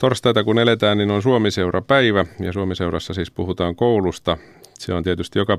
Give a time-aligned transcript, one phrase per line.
[0.00, 4.36] Torstaita kun eletään, niin on Suomiseura-päivä ja Suomiseurassa siis puhutaan koulusta.
[4.74, 5.58] Se on tietysti joka,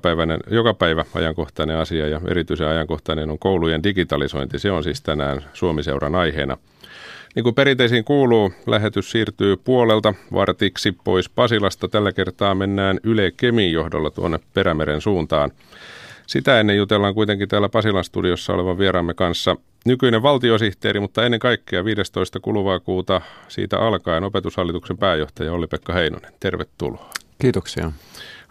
[0.50, 4.60] joka päivä ajankohtainen asia ja erityisen ajankohtainen on koulujen digitalisointi.
[4.60, 6.58] Se on siis tänään Suomiseuran aiheena.
[7.36, 11.88] Niin kuin perinteisiin kuuluu, lähetys siirtyy puolelta vartiksi pois Pasilasta.
[11.88, 15.52] Tällä kertaa mennään Yle Kemin johdolla tuonne Perämeren suuntaan.
[16.32, 19.56] Sitä ennen jutellaan kuitenkin täällä Pasilan studiossa olevan vieraamme kanssa
[19.86, 22.40] nykyinen valtiosihteeri, mutta ennen kaikkea 15.
[22.40, 26.32] kuluvaa kuuta siitä alkaen opetushallituksen pääjohtaja Olli-Pekka Heinonen.
[26.40, 27.10] Tervetuloa.
[27.42, 27.92] Kiitoksia.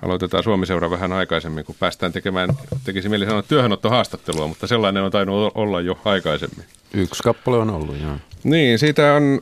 [0.03, 2.51] Aloitetaan Suomi-seura vähän aikaisemmin, kun päästään tekemään,
[2.85, 6.65] tekisi mieli sanoa työhönottohaastattelua, mutta sellainen on tainnut olla jo aikaisemmin.
[6.95, 8.17] Yksi kappale on ollut, joo.
[8.45, 9.41] Niin, siitä on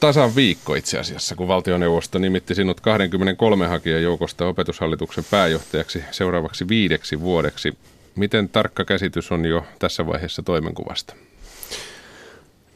[0.00, 7.20] tasan viikko itse asiassa, kun valtioneuvosto nimitti sinut 23 hakijan joukosta opetushallituksen pääjohtajaksi seuraavaksi viideksi
[7.20, 7.78] vuodeksi.
[8.14, 11.14] Miten tarkka käsitys on jo tässä vaiheessa toimenkuvasta?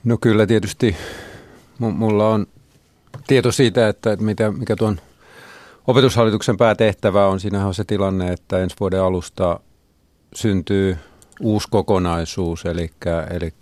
[0.05, 0.97] No kyllä tietysti
[1.79, 2.47] mulla on
[3.27, 5.01] tieto siitä, että, mitä, mikä tuon
[5.87, 7.41] opetushallituksen päätehtävä on.
[7.41, 9.61] Siinähän on se tilanne, että ensi vuoden alusta
[10.35, 10.97] syntyy
[11.41, 12.91] uusi kokonaisuus, eli,
[13.31, 13.53] eli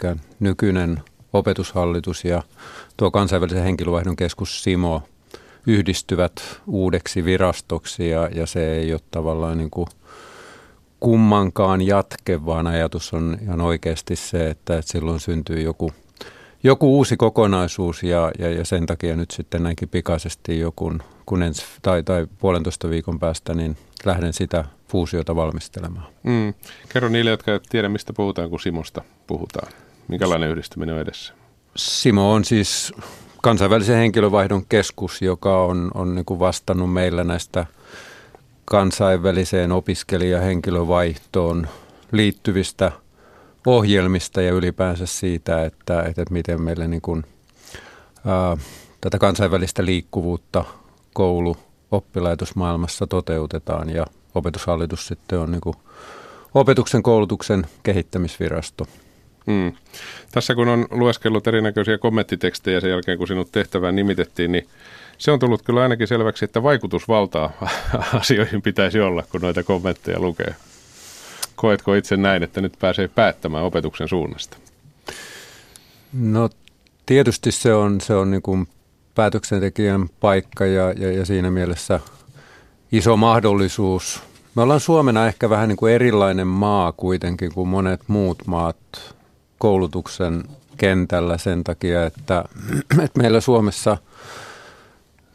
[0.40, 2.42] nykyinen opetushallitus ja
[2.98, 5.02] tuo kansainvälisen henkilövaihdon keskus SIMO
[5.66, 9.86] yhdistyvät uudeksi virastoksi ja, ja se ei ole tavallaan niin kuin
[11.00, 15.92] kummankaan jatke, vaan ajatus on ihan oikeasti se, että, että silloin syntyy joku,
[16.62, 20.92] joku uusi kokonaisuus ja, ja, ja sen takia nyt sitten näinkin pikaisesti joku,
[21.26, 26.06] kun ens, tai, tai puolentoista viikon päästä, niin lähden sitä fuusiota valmistelemaan.
[26.22, 26.54] Mm.
[26.88, 29.72] Kerro niille, jotka eivät tiedä, mistä puhutaan, kun Simosta puhutaan.
[30.08, 31.37] Minkälainen yhdistyminen on edessä?
[31.78, 32.92] Simo on siis
[33.42, 37.66] kansainvälisen henkilövaihdon keskus, joka on, on niin kuin vastannut meillä näistä
[38.64, 41.68] kansainväliseen opiskelijahenkilövaihtoon
[42.12, 42.92] liittyvistä
[43.66, 47.24] ohjelmista ja ylipäänsä siitä, että, että miten meillä niin kuin,
[48.26, 48.56] ää,
[49.00, 50.64] tätä kansainvälistä liikkuvuutta
[51.12, 51.56] koulu
[51.90, 55.76] oppilaitosmaailmassa toteutetaan ja opetushallitus sitten on niin kuin
[56.54, 58.86] opetuksen koulutuksen kehittämisvirasto.
[59.48, 59.72] Mm.
[60.32, 64.68] Tässä kun on lueskellut erinäköisiä kommenttitekstejä sen jälkeen, kun sinut tehtävään nimitettiin, niin
[65.18, 67.50] se on tullut kyllä ainakin selväksi, että vaikutusvaltaa
[68.20, 70.54] asioihin pitäisi olla, kun noita kommentteja lukee.
[71.56, 74.56] Koetko itse näin, että nyt pääsee päättämään opetuksen suunnasta?
[76.12, 76.50] No
[77.06, 78.68] tietysti se on, se on niin kuin
[79.14, 82.00] päätöksentekijän paikka ja, ja, ja siinä mielessä
[82.92, 84.22] iso mahdollisuus.
[84.54, 88.76] Me ollaan Suomena ehkä vähän niin kuin erilainen maa kuitenkin kuin monet muut maat
[89.58, 90.44] koulutuksen
[90.76, 92.44] kentällä sen takia, että,
[93.04, 93.96] että meillä Suomessa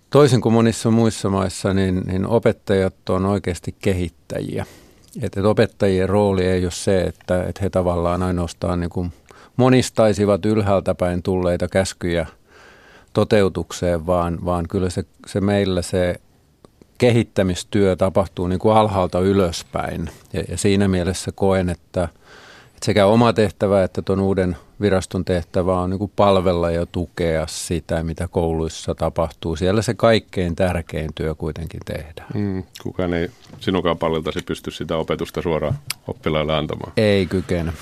[0.10, 4.66] toisin kuin monissa muissa maissa, niin, niin opettajat on oikeasti kehittäjiä.
[5.22, 9.14] Että, opettajien rooli ei ole se, että, että he tavallaan ainoastaan niin kuin
[9.58, 12.28] monistaisivat ylhäältä päin tulleita käskyjä
[13.14, 16.16] toteutukseen, vaan, vaan kyllä se, se meillä se
[16.98, 20.10] kehittämistyö tapahtuu niin kuin alhaalta ylöspäin.
[20.34, 22.08] Ja, ja siinä mielessä koen, että–
[22.84, 28.28] sekä oma tehtävä että tuon uuden viraston tehtävä on niin palvella ja tukea sitä, mitä
[28.28, 29.56] kouluissa tapahtuu.
[29.56, 32.28] Siellä se kaikkein tärkein työ kuitenkin tehdään.
[32.34, 33.30] Mm, kukaan ei
[33.60, 35.76] sinunkaan palveltasi pysty sitä opetusta suoraan
[36.08, 36.94] oppilaille antamaan.
[36.98, 37.74] Ei kykene.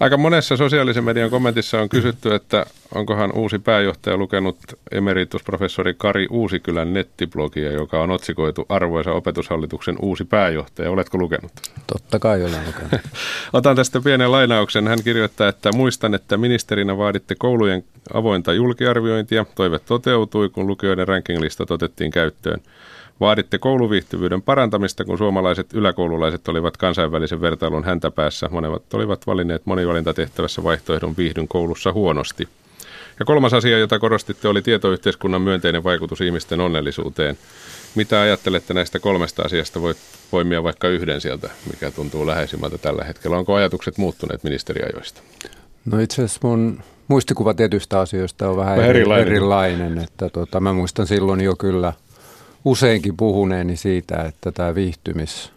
[0.00, 4.56] Aika monessa sosiaalisen median kommentissa on kysytty, että onkohan uusi pääjohtaja lukenut
[4.90, 10.90] emeritusprofessori Kari Uusikylän nettiblogia, joka on otsikoitu Arvoisa opetushallituksen uusi pääjohtaja.
[10.90, 11.52] Oletko lukenut?
[11.86, 13.06] Totta kai olen lukenut.
[13.52, 14.88] Otan tästä pienen lainauksen.
[14.88, 17.84] Hän kirjoittaa, että muistan, että ministerinä vaaditte koulujen
[18.14, 19.46] avointa julkiarviointia.
[19.54, 22.60] Toive toteutui, kun lukijoiden rankinglistat otettiin käyttöön.
[23.20, 28.48] Vaaditte kouluviihtyvyyden parantamista, kun suomalaiset yläkoululaiset olivat kansainvälisen vertailun häntäpäässä.
[28.50, 32.48] Monet olivat valinneet monivalintatehtävässä vaihtoehdon viihdyn koulussa huonosti.
[33.20, 37.38] Ja kolmas asia, jota korostitte, oli tietoyhteiskunnan myönteinen vaikutus ihmisten onnellisuuteen.
[37.94, 39.80] Mitä ajattelette näistä kolmesta asiasta?
[39.80, 39.96] Voit
[40.30, 43.38] poimia vaikka yhden sieltä, mikä tuntuu läheisimmältä tällä hetkellä.
[43.38, 45.20] Onko ajatukset muuttuneet ministeriajoista?
[45.84, 49.28] No itse asiassa mun muistikuva tietystä asioista on vähän, vähän erilainen.
[49.28, 51.92] erilainen että tota, mä muistan silloin jo kyllä
[52.64, 55.52] useinkin puhuneeni siitä, että tämä viihtymis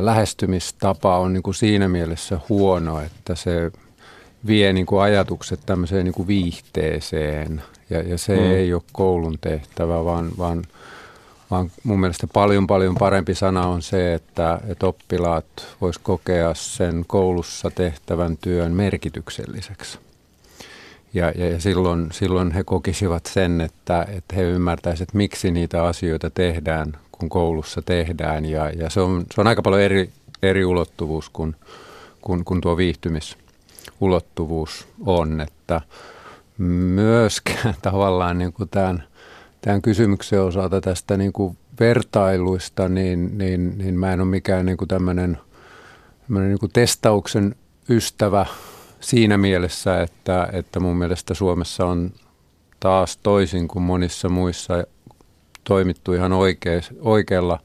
[0.00, 3.72] lähestymistapa on niin kuin siinä mielessä huono, että se
[4.46, 8.50] vie niin kuin ajatukset tämmöiseen niin kuin viihteeseen ja, ja se mm.
[8.52, 10.64] ei ole koulun tehtävä, vaan, vaan
[11.50, 17.04] vaan mun mielestä paljon paljon parempi sana on se, että, että oppilaat vois kokea sen
[17.06, 19.98] koulussa tehtävän työn merkitykselliseksi.
[21.14, 25.84] Ja, ja, ja silloin, silloin he kokisivat sen, että, että he ymmärtäisivät, että miksi niitä
[25.84, 28.44] asioita tehdään, kun koulussa tehdään.
[28.44, 30.10] Ja, ja se, on, se on aika paljon eri,
[30.42, 31.56] eri ulottuvuus kuin,
[32.22, 32.76] kuin, kuin tuo
[34.04, 35.40] viihtymisuulottuvuus on.
[35.40, 35.80] Että
[36.58, 39.04] myöskään tavallaan niin kuin tämän,
[39.60, 44.76] tämän kysymyksen osalta tästä niin kuin vertailuista, niin, niin, niin mä en ole mikään niin
[44.76, 45.38] kuin tämmöinen,
[46.26, 47.54] tämmöinen niin kuin testauksen
[47.88, 48.46] ystävä
[49.00, 52.12] siinä mielessä, että, että mun mielestä Suomessa on
[52.80, 54.84] taas toisin kuin monissa muissa
[55.64, 57.58] toimittu ihan oikea, oikealla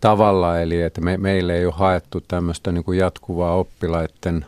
[0.00, 4.44] tavalla, eli että me, meille ei ole haettu tämmöistä niin kuin jatkuvaa oppilaiden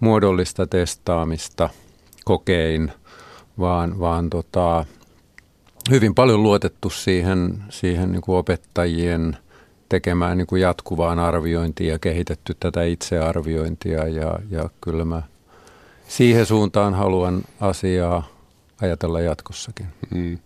[0.00, 1.70] muodollista testaamista
[2.24, 2.92] kokein,
[3.58, 4.84] vaan, vaan tota,
[5.90, 9.36] hyvin paljon luotettu siihen, siihen niin kuin opettajien
[9.88, 15.22] tekemään niin kuin jatkuvaan arviointiin ja kehitetty tätä itsearviointia ja, ja kyllä mä
[16.08, 18.28] siihen suuntaan haluan asiaa
[18.80, 19.86] ajatella jatkossakin.
[20.10, 20.38] Mm.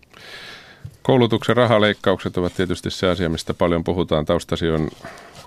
[1.02, 4.24] Koulutuksen rahaleikkaukset ovat tietysti se asia, mistä paljon puhutaan.
[4.24, 4.90] Taustasi on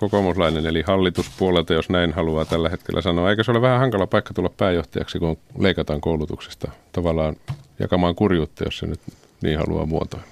[0.00, 3.30] kokoomuslainen, eli hallituspuolelta, jos näin haluaa tällä hetkellä sanoa.
[3.30, 7.36] Eikö se ole vähän hankala paikka tulla pääjohtajaksi, kun leikataan koulutuksesta tavallaan
[7.78, 9.00] jakamaan kurjuutta, jos se nyt
[9.42, 10.26] niin haluaa muotoilla?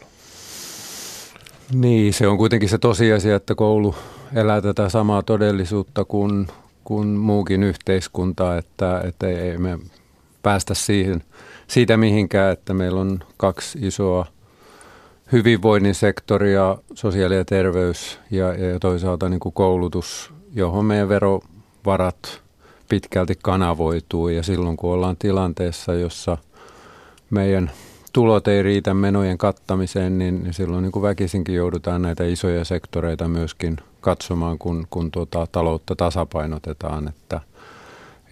[1.75, 3.95] Niin, se on kuitenkin se tosiasia, että koulu
[4.35, 6.47] elää tätä samaa todellisuutta kuin,
[6.85, 9.79] kuin muukin yhteiskunta, että, että ei me
[10.43, 11.23] päästä siihen,
[11.69, 14.27] siitä mihinkään, että meillä on kaksi isoa
[15.33, 22.43] hyvinvoinnin sektoria, sosiaali- ja terveys ja, ja toisaalta niin kuin koulutus, johon meidän verovarat
[22.89, 24.29] pitkälti kanavoituu.
[24.29, 26.39] Ja silloin kun ollaan tilanteessa, jossa
[27.31, 27.71] meidän
[28.13, 33.29] tulot ei riitä menojen kattamiseen, niin, niin silloin niin kuin väkisinkin joudutaan näitä isoja sektoreita
[33.29, 37.09] myöskin katsomaan, kun, kun tuota, taloutta tasapainotetaan.
[37.09, 37.41] Että,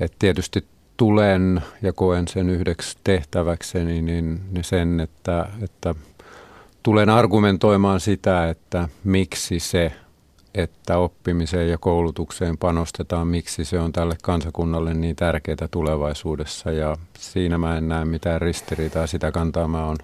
[0.00, 0.64] että tietysti
[0.96, 5.94] tulen ja koen sen yhdeksi tehtäväkseni niin, niin sen, että, että
[6.82, 9.92] tulen argumentoimaan sitä, että miksi se,
[10.54, 16.70] että oppimiseen ja koulutukseen panostetaan, miksi se on tälle kansakunnalle niin tärkeää tulevaisuudessa.
[16.70, 19.96] Ja siinä mä en näe mitään ristiriitaa, sitä kantaa mä oon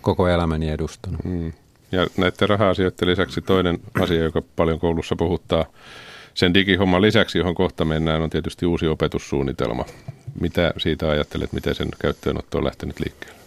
[0.00, 1.24] koko elämäni edustanut.
[1.24, 1.52] Mm.
[1.92, 5.64] Ja näiden raha-asioiden lisäksi toinen asia, joka paljon koulussa puhuttaa,
[6.34, 9.84] sen digihomman lisäksi, johon kohta mennään, on tietysti uusi opetussuunnitelma.
[10.40, 13.43] Mitä siitä ajattelet, miten sen käyttöönotto on lähtenyt liikkeelle?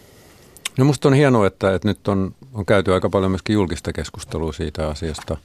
[0.77, 4.53] No musta on hienoa, että, että nyt on, on käyty aika paljon myöskin julkista keskustelua
[4.53, 5.37] siitä asiasta.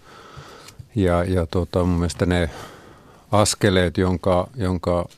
[0.95, 2.51] Ja, ja tota, mun mielestä ne
[3.33, 5.09] askeleet, jonka, jonka,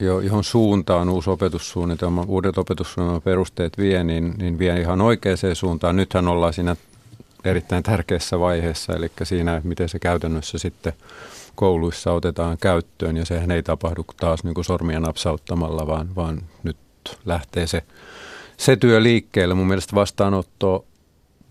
[0.00, 5.96] johon suuntaan uusi opetussuunnitelma, uudet opetussuunnitelman perusteet vie, niin, niin vie ihan oikeaan suuntaan.
[5.96, 6.76] Nythän ollaan siinä
[7.44, 10.92] erittäin tärkeässä vaiheessa, eli siinä, miten se käytännössä sitten
[11.54, 16.76] kouluissa otetaan käyttöön, ja sehän ei tapahdu taas niin kuin sormia napsauttamalla, vaan, vaan nyt
[17.24, 17.82] lähtee se
[18.56, 19.54] se työ liikkeelle.
[19.54, 20.84] Mun mielestä vastaanotto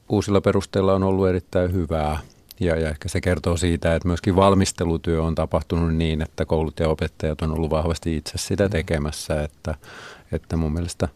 [0.09, 2.19] uusilla perusteilla on ollut erittäin hyvää.
[2.59, 6.89] Ja, ja ehkä se kertoo siitä, että myöskin valmistelutyö on tapahtunut niin, että koulut ja
[6.89, 8.69] opettajat on ollut vahvasti itse sitä mm.
[8.69, 9.43] tekemässä.
[9.43, 9.75] Että,
[10.31, 11.07] että mun mielestä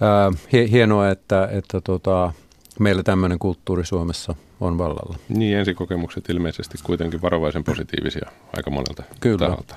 [0.00, 0.32] ää,
[0.70, 2.32] hienoa, että, että tota,
[2.78, 5.18] meillä tämmöinen kulttuuri Suomessa on vallalla.
[5.28, 9.38] Niin, ensikokemukset ilmeisesti kuitenkin varovaisen positiivisia aika monelta Kyllä.
[9.38, 9.76] taholta.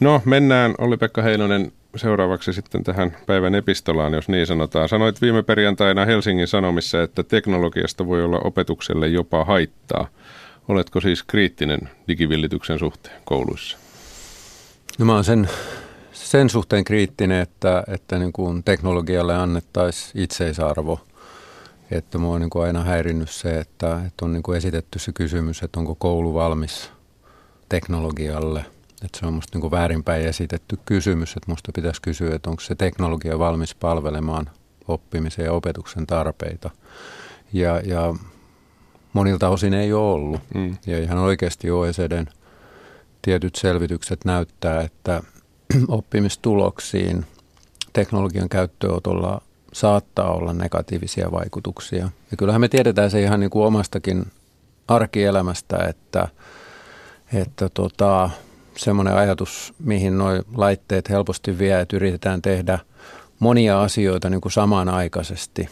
[0.00, 4.88] No, mennään Olli-Pekka Heinonen seuraavaksi sitten tähän päivän epistolaan, jos niin sanotaan.
[4.88, 10.08] Sanoit viime perjantaina Helsingin Sanomissa, että teknologiasta voi olla opetukselle jopa haittaa.
[10.68, 13.78] Oletko siis kriittinen digivillityksen suhteen kouluissa?
[14.98, 15.48] No mä oon sen,
[16.12, 21.00] sen suhteen kriittinen, että, että niin kuin teknologialle annettaisiin itseisarvo.
[21.90, 25.12] Että mua on niin kuin aina häirinnyt se, että, että on niin kuin esitetty se
[25.12, 26.90] kysymys, että onko koulu valmis
[27.68, 28.64] teknologialle–
[29.04, 32.74] että se on musta niin väärinpäin esitetty kysymys, että musta pitäisi kysyä, että onko se
[32.74, 34.50] teknologia valmis palvelemaan
[34.88, 36.70] oppimisen ja opetuksen tarpeita.
[37.52, 38.14] Ja, ja
[39.12, 40.40] monilta osin ei ole ollut.
[40.54, 40.76] Mm.
[40.86, 42.26] Ja ihan oikeasti OECDn
[43.22, 45.22] tietyt selvitykset näyttää, että
[45.88, 47.26] oppimistuloksiin
[47.92, 49.42] teknologian käyttöönotolla
[49.72, 52.08] saattaa olla negatiivisia vaikutuksia.
[52.30, 54.26] Ja kyllähän me tiedetään se ihan niin kuin omastakin
[54.88, 56.28] arkielämästä, että,
[57.32, 58.30] että tota,
[58.76, 62.78] semmoinen ajatus, mihin nuo laitteet helposti vie, että yritetään tehdä
[63.38, 65.68] monia asioita niin kuin samanaikaisesti,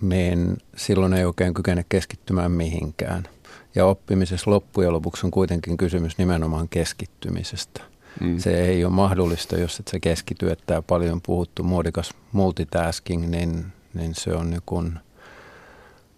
[0.00, 3.28] niin silloin ei oikein kykene keskittymään mihinkään.
[3.74, 7.80] Ja oppimisessa loppujen lopuksi on kuitenkin kysymys nimenomaan keskittymisestä.
[8.20, 8.38] Mm.
[8.38, 14.14] Se ei ole mahdollista, jos et se keskity, että paljon puhuttu muodikas multitasking, niin, niin
[14.14, 14.98] se on niin kuin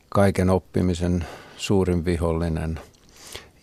[0.09, 1.25] kaiken oppimisen
[1.57, 2.81] suurin vihollinen–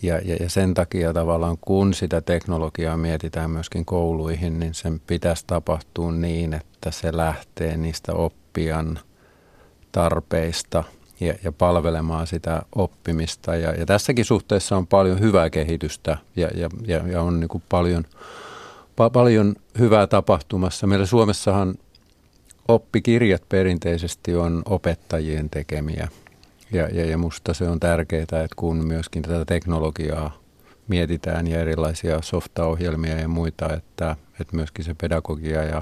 [0.02, 5.44] ja, ja, ja sen takia tavallaan kun sitä teknologiaa mietitään myöskin kouluihin, niin sen pitäisi
[5.48, 9.00] tapahtua niin, että se lähtee niistä oppijan
[9.92, 10.84] tarpeista
[11.20, 13.56] ja, ja palvelemaan sitä oppimista.
[13.56, 17.64] Ja, ja tässäkin suhteessa on paljon hyvää kehitystä ja, ja, ja, ja on niin kuin
[17.70, 18.06] paljon,
[18.96, 20.88] pa, paljon hyvää tapahtumassa.
[20.88, 21.76] Meillä Suomessahan
[22.68, 26.08] oppikirjat perinteisesti on opettajien tekemiä.
[26.72, 30.42] Ja, ja, ja musta se on tärkeää, että kun myöskin tätä teknologiaa
[30.88, 35.82] mietitään ja erilaisia softaohjelmia ja muita, että, että myöskin se pedagogia ja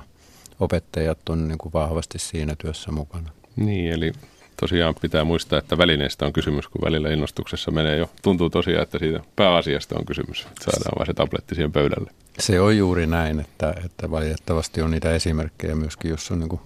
[0.60, 3.32] opettajat on niin kuin vahvasti siinä työssä mukana.
[3.56, 4.12] Niin, eli
[4.60, 8.10] tosiaan pitää muistaa, että välineestä on kysymys, kun välillä innostuksessa menee jo.
[8.22, 12.12] Tuntuu tosiaan, että siitä pääasiasta on kysymys, että saadaan vaan se tabletti siihen pöydälle.
[12.40, 16.62] Se on juuri näin, että, että valitettavasti on niitä esimerkkejä myöskin, jos on niin kuin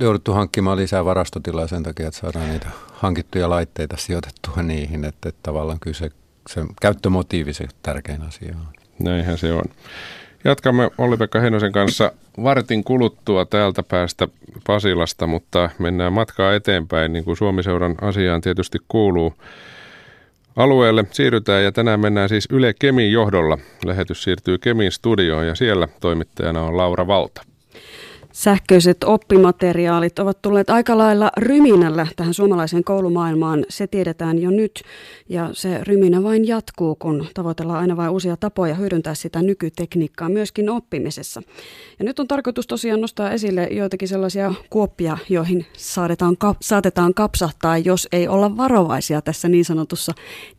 [0.00, 5.40] jouduttu hankkimaan lisää varastotilaa sen takia, että saadaan niitä hankittuja laitteita sijoitettua niihin, että, että
[5.42, 6.10] tavallaan kyllä se,
[6.50, 8.66] se käyttömotiivi se tärkein asia on.
[8.98, 9.64] Näinhän se on.
[10.44, 14.28] Jatkamme Olli-Pekka Heinosen kanssa vartin kuluttua täältä päästä
[14.66, 19.34] Pasilasta, mutta mennään matkaa eteenpäin, niin kuin Suomiseuran asiaan tietysti kuuluu.
[20.56, 23.58] Alueelle siirrytään ja tänään mennään siis Yle Kemin johdolla.
[23.84, 27.51] Lähetys siirtyy Kemin studioon ja siellä toimittajana on Laura Valta.
[28.32, 33.64] Sähköiset oppimateriaalit ovat tulleet aika lailla ryminällä tähän suomalaiseen koulumaailmaan.
[33.68, 34.82] Se tiedetään jo nyt
[35.28, 40.70] ja se ryminä vain jatkuu, kun tavoitellaan aina vain uusia tapoja hyödyntää sitä nykytekniikkaa myöskin
[40.70, 41.42] oppimisessa.
[41.98, 48.08] Ja nyt on tarkoitus tosiaan nostaa esille joitakin sellaisia kuoppia, joihin saatetaan, saatetaan kapsahtaa, jos
[48.12, 50.12] ei olla varovaisia tässä niin sanotussa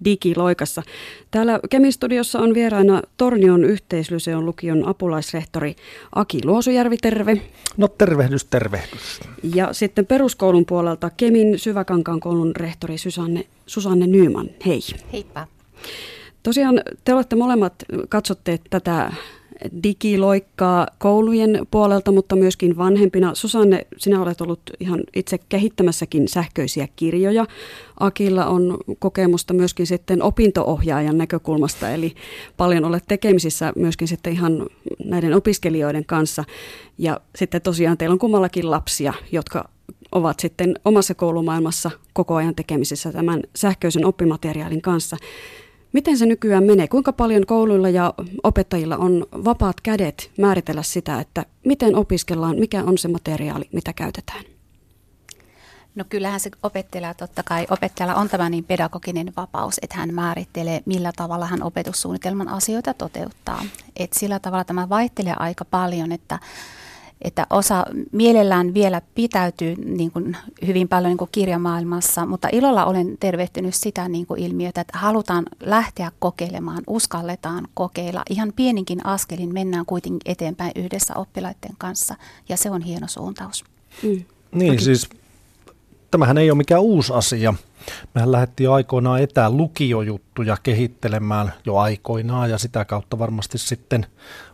[0.06, 0.84] digiloikassa.
[1.32, 5.76] Täällä Kemistudiossa on vieraana Tornion yhteislyseon lukion apulaisrehtori
[6.16, 7.42] Aki Luosujärvi, terve.
[7.78, 9.20] No tervehdys, tervehdys.
[9.56, 14.50] Ja sitten peruskoulun puolelta Kemin Syväkankaan koulun rehtori Susanne, Susanne Nyman.
[14.66, 14.80] Hei.
[15.14, 15.48] Heippa.
[16.44, 17.74] Tosiaan te olette molemmat,
[18.10, 19.14] katsotte tätä
[19.84, 23.36] digiloikkaa koulujen puolelta, mutta myöskin vanhempina.
[23.36, 27.46] Susanne, sinä olet ollut ihan itse kehittämässäkin sähköisiä kirjoja.
[28.00, 32.16] Akilla on kokemusta myöskin sitten opintoohjaajan näkökulmasta, eli
[32.58, 34.66] paljon olet tekemisissä myöskin sitten ihan
[35.06, 36.44] näiden opiskelijoiden kanssa.
[36.98, 39.70] Ja sitten tosiaan teillä on kummallakin lapsia, jotka
[40.12, 45.18] ovat sitten omassa koulumaailmassa koko ajan tekemisissä tämän sähköisen oppimateriaalin kanssa.
[45.94, 46.88] Miten se nykyään menee?
[46.88, 52.98] Kuinka paljon kouluilla ja opettajilla on vapaat kädet määritellä sitä, että miten opiskellaan, mikä on
[52.98, 54.44] se materiaali, mitä käytetään?
[55.96, 60.82] No kyllähän se opettaja, totta kai opettajalla on tämä niin pedagoginen vapaus, että hän määrittelee,
[60.86, 63.66] millä tavalla hän opetussuunnitelman asioita toteuttaa.
[63.96, 66.40] Et sillä tavalla tämä vaihtelee aika paljon, että
[67.24, 70.38] että osa mielellään vielä pitäytyy niin kuin
[70.68, 75.46] hyvin paljon niin kuin kirjamaailmassa, mutta ilolla olen tervehtynyt sitä niin kuin ilmiötä, että halutaan
[75.60, 78.24] lähteä kokeilemaan, uskalletaan kokeilla.
[78.30, 82.16] Ihan pieninkin askelin mennään kuitenkin eteenpäin yhdessä oppilaiden kanssa
[82.50, 83.64] ja se on hieno suuntaus.
[84.04, 84.24] Mm.
[84.52, 84.84] Niin okay.
[84.84, 85.10] siis
[86.12, 87.54] tämähän ei ole mikään uusi asia.
[88.16, 94.06] Mehän lähdettiin aikoinaan etälukiojuttuja kehittelemään jo aikoinaan ja sitä kautta varmasti sitten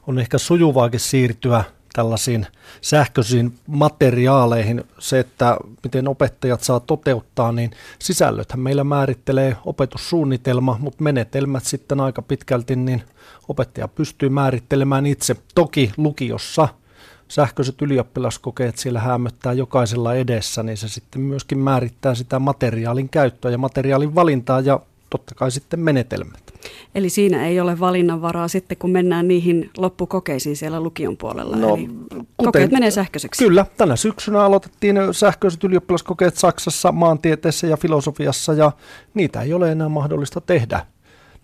[0.07, 2.48] on ehkä sujuvaakin siirtyä– tällaisiin
[2.81, 4.84] sähköisiin materiaaleihin.
[5.00, 12.22] Se, että miten opettajat saa toteuttaa, niin sisällöthän meillä määrittelee opetussuunnitelma, mutta menetelmät sitten aika
[12.22, 13.03] pitkälti, niin
[13.48, 15.36] opettaja pystyy määrittelemään itse.
[15.55, 16.67] Toki lukiossa
[17.27, 23.58] sähköiset ylioppilaskokeet siellä hämöttää jokaisella edessä, niin se sitten myöskin määrittää sitä materiaalin käyttöä ja
[23.58, 24.79] materiaalin valintaa ja
[25.10, 26.54] totta kai sitten menetelmät.
[26.96, 31.56] Eli siinä ei ole valinnanvaraa sitten, kun mennään niihin loppukokeisiin siellä lukion puolella.
[31.56, 33.44] No, Eli kuten, kokeet menee sähköiseksi.
[33.44, 38.72] Kyllä, tänä syksynä aloitettiin sähköiset ylioppilaskokeet Saksassa, maantieteessä ja filosofiassa, ja
[39.13, 40.86] niitä ei ole enää mahdollista tehdä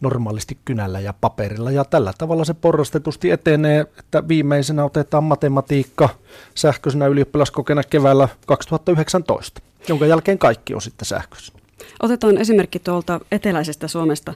[0.02, 1.72] normaalisti kynällä ja paperilla.
[1.72, 6.10] Ja tällä tavalla se porrastetusti etenee, että viimeisenä otetaan matematiikka
[6.56, 11.55] sähköisenä ylioppilaskokeena keväällä 2019, jonka jälkeen kaikki on sitten sähköisenä.
[12.04, 14.34] Otetaan esimerkki tuolta eteläisestä Suomesta.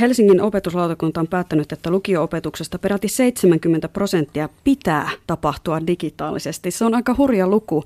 [0.00, 6.70] Helsingin opetuslautakunta on päättänyt, että lukio-opetuksesta peräti 70 prosenttia pitää tapahtua digitaalisesti.
[6.70, 7.84] Se on aika hurja luku.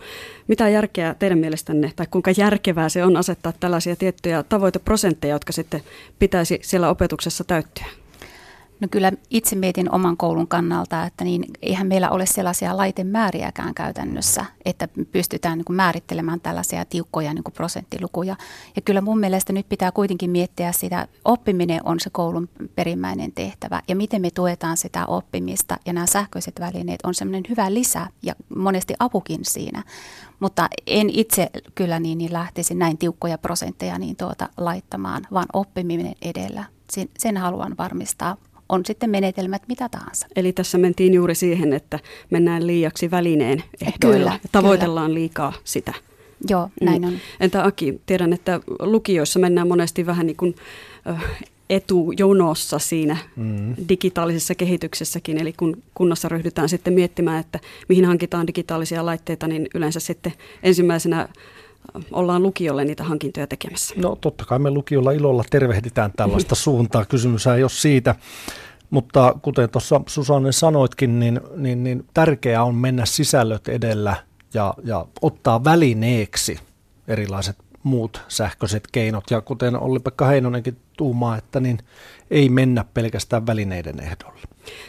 [0.49, 5.83] Mitä järkeä teidän mielestänne, tai kuinka järkevää se on asettaa tällaisia tiettyjä tavoiteprosentteja, jotka sitten
[6.19, 8.04] pitäisi siellä opetuksessa täyttyä?
[8.85, 14.45] No kyllä itse mietin oman koulun kannalta, että niin eihän meillä ole sellaisia laitemääriäkään käytännössä,
[14.65, 18.37] että pystytään niin kuin määrittelemään tällaisia tiukkoja niin kuin prosenttilukuja.
[18.77, 23.83] Ja kyllä mun mielestä nyt pitää kuitenkin miettiä sitä, oppiminen on se koulun perimmäinen tehtävä
[23.89, 25.77] ja miten me tuetaan sitä oppimista.
[25.87, 29.83] Ja nämä sähköiset välineet on semmoinen hyvä lisä ja monesti apukin siinä.
[30.41, 36.15] Mutta en itse kyllä niin, niin lähtisi näin tiukkoja prosentteja niin tuota laittamaan, vaan oppiminen
[36.23, 36.65] edellä.
[36.91, 38.37] Sen, sen haluan varmistaa
[38.69, 40.27] on sitten menetelmät mitä tahansa.
[40.37, 41.99] Eli tässä mentiin juuri siihen, että
[42.31, 44.31] mennään liiaksi välineen ehdoilla.
[44.31, 45.19] Kyllä, Tavoitellaan kyllä.
[45.19, 45.95] liikaa sitä.
[46.49, 47.09] Joo, näin mm.
[47.09, 47.15] on.
[47.41, 50.55] Entä Aki, tiedän, että lukioissa mennään monesti vähän niin kuin
[51.71, 53.75] etujonossa siinä mm.
[53.89, 55.39] digitaalisessa kehityksessäkin.
[55.39, 61.29] Eli kun kunnassa ryhdytään sitten miettimään, että mihin hankitaan digitaalisia laitteita, niin yleensä sitten ensimmäisenä
[62.13, 63.95] ollaan lukiolle niitä hankintoja tekemässä.
[63.99, 67.05] No totta kai me lukiolla ilolla tervehditään tällaista suuntaa.
[67.05, 68.15] Kysymys ei ole siitä.
[68.91, 74.17] Mutta kuten tuossa Susanne sanoitkin, niin, niin, niin tärkeää on mennä sisällöt edellä
[74.55, 76.59] ja, ja ottaa välineeksi
[77.09, 79.25] erilaiset muut sähköiset keinot.
[79.31, 81.79] Ja kuten Olli-Pekka Heinonenkin tuumaa, että niin
[82.31, 84.41] ei mennä pelkästään välineiden ehdolla.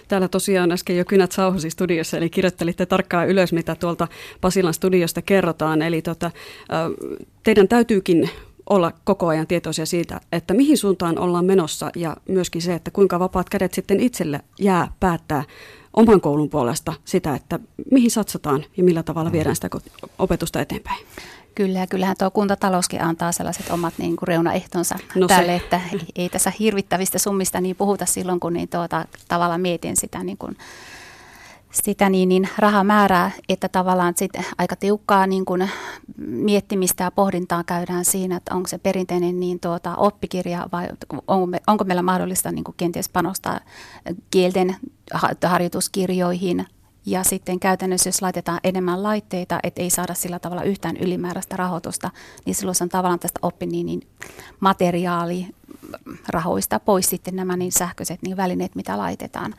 [0.08, 4.08] Täällä tosiaan äsken jo kynät sauhusi studiossa, eli kirjoittelitte tarkkaan ylös, mitä tuolta
[4.42, 5.82] Pasilan studiosta kerrotaan.
[5.82, 6.32] Eli tota,
[7.44, 8.30] teidän täytyykin
[8.70, 13.20] olla koko ajan tietoisia siitä, että mihin suuntaan ollaan menossa ja myöskin se, että kuinka
[13.20, 15.44] vapaat kädet sitten itselle jää päättää
[15.94, 17.60] oman koulun puolesta sitä, että
[17.92, 19.70] mihin satsataan ja millä tavalla viedään sitä
[20.20, 21.06] opetusta eteenpäin.
[21.56, 25.56] Kyllä, ja kyllähän tuo kuntatalouskin antaa sellaiset omat niin kuin reunaehtonsa no tälle, se.
[25.56, 25.82] että
[26.16, 30.58] ei tässä hirvittävistä summista niin puhuta silloin, kun niin tuota, tavallaan mietin sitä niin kuin,
[31.72, 35.70] sitä niin, niin rahamäärää, että tavallaan sit aika tiukkaa niin kuin
[36.18, 40.88] miettimistä ja pohdintaa käydään siinä, että onko se perinteinen niin tuota, oppikirja vai
[41.28, 43.60] onko, me, onko meillä mahdollista niin kuin kenties panostaa
[44.32, 44.76] kielten
[45.46, 46.68] harjoituskirjoihin,
[47.06, 52.12] ja sitten käytännössä, jos laitetaan enemmän laitteita, että ei saada sillä tavalla yhtään ylimääräistä rahoitusta,
[52.46, 54.02] niin silloin on tavallaan tästä oppiniin niin
[54.60, 59.54] materiaalirahoista pois sitten nämä niin sähköiset niin välineet, mitä laitetaan.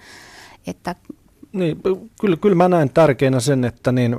[0.66, 0.94] Että
[1.52, 1.80] niin,
[2.20, 4.16] kyllä, kyllä mä näen tärkeänä sen, että niin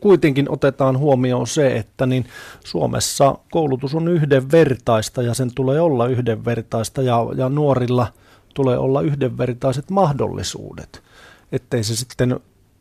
[0.00, 2.26] kuitenkin otetaan huomioon se, että niin
[2.64, 8.06] Suomessa koulutus on yhdenvertaista ja sen tulee olla yhdenvertaista ja, ja nuorilla
[8.54, 11.07] tulee olla yhdenvertaiset mahdollisuudet
[11.52, 12.40] ettei se sitten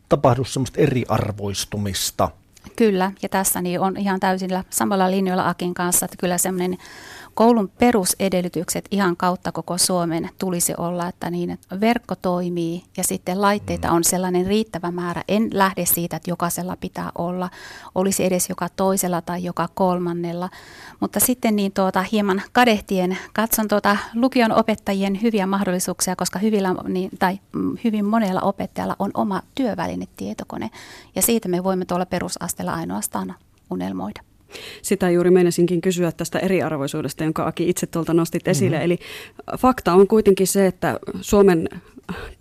[0.09, 2.29] tapahdu semmoista eriarvoistumista.
[2.75, 6.77] Kyllä, ja tässä niin on ihan täysin samalla linjoilla Akin kanssa, että kyllä semmoinen
[7.37, 13.41] koulun perusedellytykset ihan kautta koko Suomen tulisi olla, että niin, että verkko toimii ja sitten
[13.41, 15.23] laitteita on sellainen riittävä määrä.
[15.27, 17.49] En lähde siitä, että jokaisella pitää olla,
[17.95, 20.49] olisi edes joka toisella tai joka kolmannella.
[20.99, 27.09] Mutta sitten niin tuota, hieman kadehtien katson tuota lukion opettajien hyviä mahdollisuuksia, koska hyvillä, niin,
[27.19, 30.69] tai mm, hyvin monella opettajalla on oma työvälinetietokone
[31.15, 33.35] ja siitä me voimme tuolla perusasteella ainoastaan
[33.69, 34.36] unelmoida.
[34.81, 38.75] Sitä juuri meinasinkin kysyä tästä eriarvoisuudesta, jonka Aki itse tuolta nostit esille.
[38.75, 38.85] Mm-hmm.
[38.85, 38.99] Eli
[39.57, 41.69] fakta on kuitenkin se, että Suomen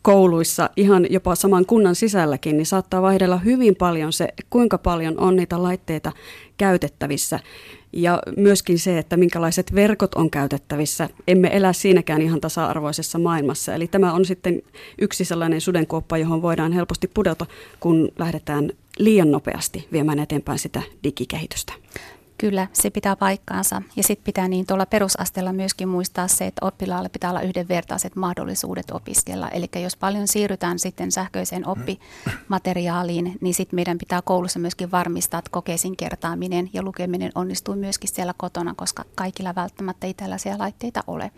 [0.03, 5.37] kouluissa ihan jopa saman kunnan sisälläkin, niin saattaa vaihdella hyvin paljon se, kuinka paljon on
[5.37, 6.13] niitä laitteita
[6.57, 7.41] käytettävissä.
[7.93, 11.09] Ja myöskin se, että minkälaiset verkot on käytettävissä.
[11.29, 13.75] Emme elä siinäkään ihan tasa-arvoisessa maailmassa.
[13.75, 14.63] Eli tämä on sitten
[15.01, 17.47] yksi sellainen sudenkuoppa, johon voidaan helposti pudota,
[17.81, 21.73] kun lähdetään liian nopeasti viemään eteenpäin sitä digikehitystä.
[22.39, 23.83] Kyllä, se pitää paikkaansa.
[23.97, 28.91] Ja sitten pitää niin tuolla perusasteella myöskin muistaa se, että oppilaalle pitää olla yhdenvertaiset mahdollisuudet
[28.91, 29.49] opiskella.
[29.49, 35.51] Eli jos paljon siirrytään sitten sähköiseen oppimateriaaliin, niin sitten meidän pitää koulussa myöskin varmistaa, että
[35.51, 41.31] kokeisiin kertaaminen ja lukeminen onnistuu myöskin siellä kotona, koska kaikilla välttämättä ei tällaisia laitteita ole.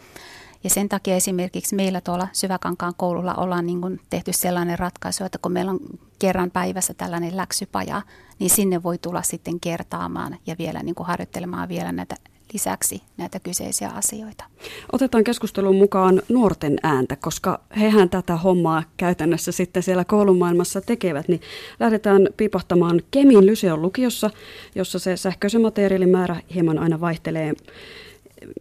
[0.65, 5.39] Ja sen takia esimerkiksi meillä tuolla Syväkankaan koululla ollaan niin kuin tehty sellainen ratkaisu, että
[5.39, 5.81] kun meillä on
[6.19, 8.03] kerran päivässä tällainen läksypaja,
[8.39, 12.17] niin sinne voi tulla sitten kertaamaan ja vielä niin kuin harjoittelemaan vielä näitä
[12.53, 14.45] lisäksi näitä kyseisiä asioita.
[14.93, 21.41] Otetaan keskustelun mukaan nuorten ääntä, koska hehän tätä hommaa käytännössä sitten siellä koulumaailmassa tekevät, niin
[21.81, 24.31] lähdetään piipahtamaan Kemin Lyseon lukiossa,
[24.75, 27.53] jossa se sähköisen materiaalin määrä hieman aina vaihtelee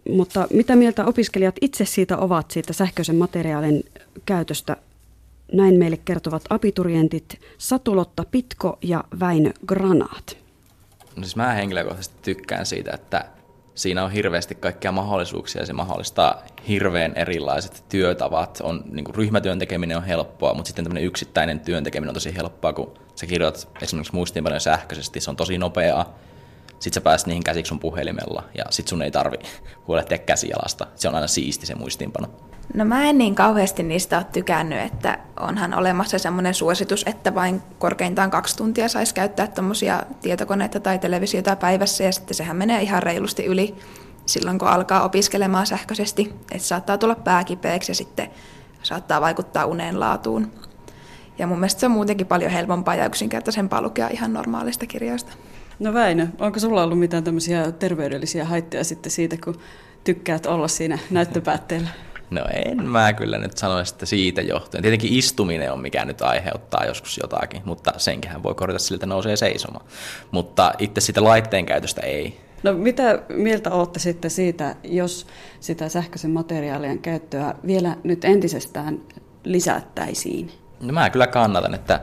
[0.10, 3.84] mutta mitä mieltä opiskelijat itse siitä ovat, siitä sähköisen materiaalin
[4.26, 4.78] käytöstä?
[5.54, 10.38] Näin meille kertovat abiturientit Satulotta Pitko ja Väinö Granaat.
[11.16, 13.26] No siis mä henkilökohtaisesti tykkään siitä, että
[13.76, 18.60] siinä on hirveästi kaikkia mahdollisuuksia se mahdollistaa hirveän erilaiset työtavat.
[18.64, 22.36] On, niin kuin ryhmätyön tekeminen on helppoa, mutta sitten tämmöinen yksittäinen työn tekeminen on tosi
[22.36, 26.18] helppoa, kun sä kirjoitat esimerkiksi muistiinpanoja sähköisesti, se on tosi nopeaa
[26.80, 29.38] sit sä pääset niihin käsiksi sun puhelimella ja sit sun ei tarvi
[29.88, 30.88] huolehtia käsialasta.
[30.96, 32.28] Se on aina siisti se muistiinpano.
[32.74, 37.62] No mä en niin kauheasti niistä ole tykännyt, että onhan olemassa semmoinen suositus, että vain
[37.80, 43.04] korkeintaan kaksi tuntia saisi käyttää tuommoisia tietokoneita tai televisiota päivässä ja sitten sehän menee ihan
[43.04, 43.76] reilusti yli
[44.26, 46.34] silloin, kun alkaa opiskelemaan sähköisesti.
[46.52, 48.30] Että saattaa tulla pääkipeäksi ja sitten
[48.84, 50.52] saattaa vaikuttaa unen laatuun.
[51.38, 55.34] Ja mun mielestä se on muutenkin paljon helpompaa ja yksinkertaisempaa lukea ihan normaalista kirjoista.
[55.80, 59.60] No Väinö, onko sulla ollut mitään tämmöisiä terveydellisiä haittoja sitten siitä, kun
[60.04, 61.90] tykkäät olla siinä näyttöpäätteellä?
[62.30, 64.82] No en mä kyllä nyt sanoisi, että siitä johtuen.
[64.82, 69.36] Tietenkin istuminen on mikä nyt aiheuttaa joskus jotakin, mutta senkin voi korjata sillä, että nousee
[69.36, 69.86] seisomaan.
[70.32, 72.40] Mutta itse sitä laitteen käytöstä ei.
[72.64, 75.28] No mitä mieltä olette sitten siitä, jos
[75.60, 79.02] sitä sähköisen materiaalien käyttöä vielä nyt entisestään
[79.44, 80.52] lisättäisiin?
[80.80, 82.00] No mä kyllä kannatan, että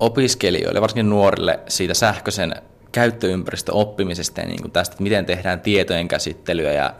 [0.00, 2.54] opiskelijoille, varsinkin nuorille, siitä sähköisen
[2.96, 6.94] käyttöympäristön oppimisesta ja niin kuin tästä, että miten tehdään tietojen käsittelyä ja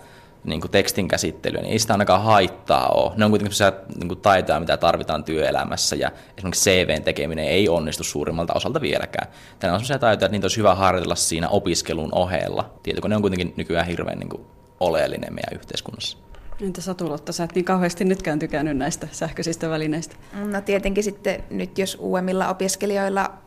[0.45, 3.13] niin kuin tekstin käsittelyä, niin ei sitä ainakaan haittaa ole.
[3.17, 7.69] Ne on kuitenkin sellaisia niin kuin taitoja, mitä tarvitaan työelämässä, ja esimerkiksi CVn tekeminen ei
[7.69, 9.29] onnistu suurimmalta osalta vieläkään.
[9.59, 12.71] Tänään on sellaisia taitoja, että niitä olisi hyvä harjoitella siinä opiskelun ohella.
[12.83, 14.43] Tietokone on kuitenkin nykyään hirveän niin kuin
[14.81, 16.19] oleellinen meidän yhteiskunnassa.
[16.61, 20.17] Entä Satulotta, sä et niin kauheasti nytkään tykännyt näistä sähköisistä välineistä?
[20.53, 23.46] No tietenkin sitten nyt, jos uudemmilla opiskelijoilla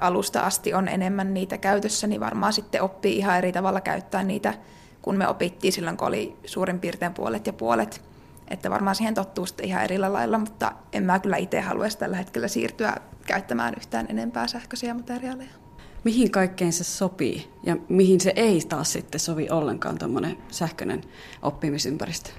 [0.00, 4.54] alusta asti on enemmän niitä käytössä, niin varmaan sitten oppii ihan eri tavalla käyttää niitä
[5.02, 8.02] kun me opittiin silloin, kun oli suurin piirtein puolet ja puolet.
[8.48, 12.16] Että varmaan siihen tottuu sitten ihan eri lailla, mutta en mä kyllä itse haluaisi tällä
[12.16, 15.50] hetkellä siirtyä käyttämään yhtään enempää sähköisiä materiaaleja.
[16.04, 21.02] Mihin kaikkeen se sopii ja mihin se ei taas sitten sovi ollenkaan tuommoinen sähköinen
[21.42, 22.30] oppimisympäristö?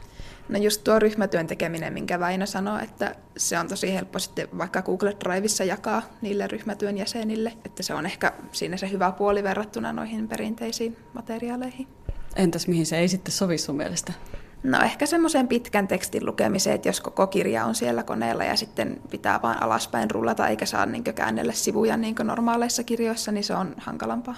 [0.50, 4.82] No just tuo ryhmätyön tekeminen, minkä Väinö sanoi, että se on tosi helppo sitten vaikka
[4.82, 9.94] Google Driveissa jakaa niille ryhmätyön jäsenille, että se on ehkä siinä se hyvä puoli verrattuna
[9.94, 11.88] noihin perinteisiin materiaaleihin.
[12.36, 14.14] Entäs mihin se ei sitten sovi sun mielestä?
[14.64, 19.02] No ehkä semmoisen pitkän tekstin lukemiseen, että jos koko kirja on siellä koneella ja sitten
[19.12, 23.76] pitää vain alaspäin rullata eikä saa niin käännellä sivuja niin normaaleissa kirjoissa, niin se on
[23.78, 24.36] hankalampaa.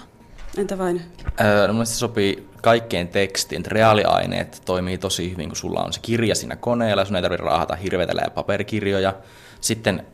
[0.58, 1.02] Entä vain?
[1.40, 3.66] Öö, no se sopii kaikkeen tekstiin.
[3.66, 7.76] Reaaliaineet toimii tosi hyvin, kun sulla on se kirja siinä koneella, sun ei tarvitse raahata
[7.76, 9.14] hirveitä ja paperikirjoja.
[9.60, 10.06] Sitten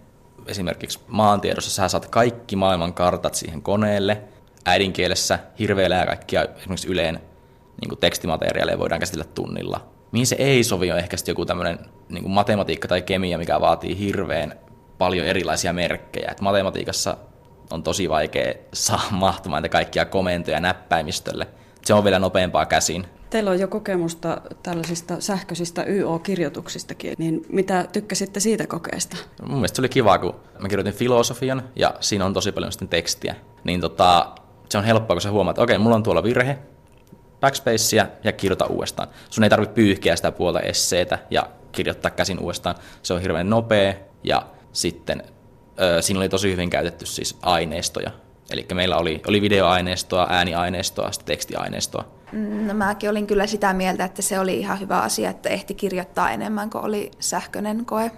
[0.47, 4.23] esimerkiksi maantiedossa sä saat kaikki maailman kartat siihen koneelle,
[4.65, 7.21] äidinkielessä hirveellä ja kaikkia esimerkiksi Yleen
[7.81, 9.89] niin tekstimateriaaleja voidaan käsitellä tunnilla.
[10.13, 11.79] Mihin se ei sovi on ehkä joku tämmöinen
[12.09, 14.55] niin matematiikka tai kemia, mikä vaatii hirveän
[14.99, 16.31] paljon erilaisia merkkejä.
[16.31, 17.17] Et matematiikassa
[17.73, 21.47] on tosi vaikea saa mahtumaan kaikkia komentoja näppäimistölle.
[21.85, 23.07] Se on vielä nopeampaa käsin.
[23.31, 29.17] Teillä on jo kokemusta tällaisista sähköisistä YO-kirjoituksistakin, niin mitä tykkäsitte siitä kokeesta?
[29.43, 32.89] Mun mielestä se oli kiva, kun mä kirjoitin filosofian ja siinä on tosi paljon sitten
[32.89, 33.35] tekstiä.
[33.65, 34.33] Niin tota,
[34.69, 36.59] se on helppoa, kun sä huomaat, että okei, mulla on tuolla virhe,
[37.41, 39.09] backspacea ja kirjoita uudestaan.
[39.31, 42.75] Sun ei tarvitse pyyhkiä sitä puolta esseitä ja kirjoittaa käsin uudestaan.
[43.03, 45.23] Se on hirveän nopea ja sitten
[46.01, 48.11] siinä oli tosi hyvin käytetty siis aineistoja.
[48.51, 52.05] Eli meillä oli, oli videoaineistoa, ääniaineistoa, sitten tekstiaineistoa.
[52.67, 56.31] No mäkin olin kyllä sitä mieltä, että se oli ihan hyvä asia, että ehti kirjoittaa
[56.31, 58.11] enemmän kuin oli sähköinen koe.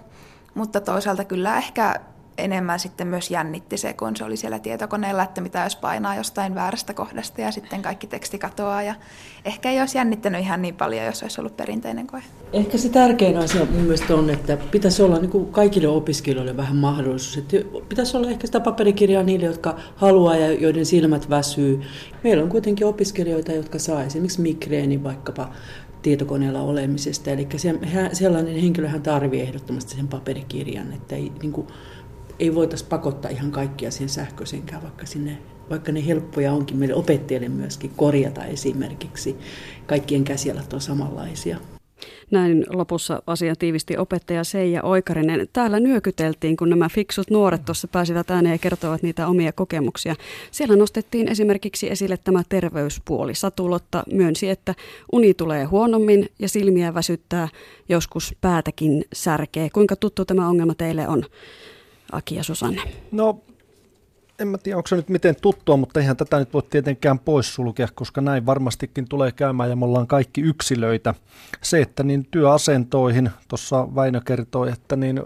[0.53, 1.99] Mutta toisaalta kyllä ehkä
[2.37, 6.55] enemmän sitten myös jännitti se, kun se oli siellä tietokoneella, että mitä jos painaa jostain
[6.55, 8.83] väärästä kohdasta ja sitten kaikki teksti katoaa.
[8.83, 8.95] Ja
[9.45, 12.21] ehkä ei olisi jännittänyt ihan niin paljon, jos olisi ollut perinteinen koe.
[12.53, 16.75] Ehkä se tärkein asia mun mielestä on, että pitäisi olla niin kuin kaikille opiskelijoille vähän
[16.75, 17.37] mahdollisuus.
[17.37, 17.57] Että
[17.89, 21.81] pitäisi olla ehkä sitä paperikirjaa niille, jotka haluaa ja joiden silmät väsyy.
[22.23, 25.49] Meillä on kuitenkin opiskelijoita, jotka saa esimerkiksi migreeni vaikkapa
[26.01, 27.31] tietokoneella olemisesta.
[27.31, 27.47] Eli
[28.13, 31.67] sellainen henkilöhän tarvitsee ehdottomasti sen paperikirjan, että ei niin kuin,
[32.39, 35.37] ei voitaisiin pakottaa ihan kaikkia siihen sähköisenkään, vaikka, sinne,
[35.69, 39.35] vaikka ne helppoja onkin meille opettajille myöskin korjata esimerkiksi.
[39.87, 41.57] Kaikkien käsialat on samanlaisia.
[42.31, 45.47] Näin lopussa asia tiivisti opettaja Seija Oikarinen.
[45.53, 50.15] Täällä nyökyteltiin, kun nämä fiksut nuoret tuossa pääsivät ääneen ja kertovat niitä omia kokemuksia.
[50.51, 53.35] Siellä nostettiin esimerkiksi esille tämä terveyspuoli.
[53.35, 54.75] Satulotta myönsi, että
[55.11, 57.47] uni tulee huonommin ja silmiä väsyttää,
[57.89, 59.69] joskus päätäkin särkee.
[59.69, 61.23] Kuinka tuttu tämä ongelma teille on?
[62.15, 62.81] Aki ja Susanne?
[63.11, 63.41] No
[64.39, 67.87] en mä tiedä, onko se nyt miten tuttua, mutta eihän tätä nyt voi tietenkään poissulkea,
[67.95, 71.13] koska näin varmastikin tulee käymään ja me ollaan kaikki yksilöitä.
[71.61, 75.21] Se, että niin työasentoihin, tuossa Väinö kertoi, että niin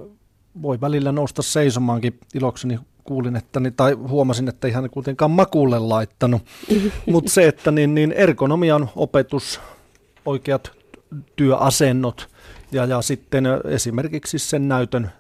[0.62, 6.42] voi välillä nousta seisomaankin ilokseni kuulin, että, niin, tai huomasin, että ihan kuitenkaan makuulle laittanut.
[7.12, 9.60] Mutta se, että niin, niin ergonomian opetus,
[10.26, 10.72] oikeat
[11.36, 12.30] työasennot
[12.72, 15.12] ja, ja sitten esimerkiksi sen näytön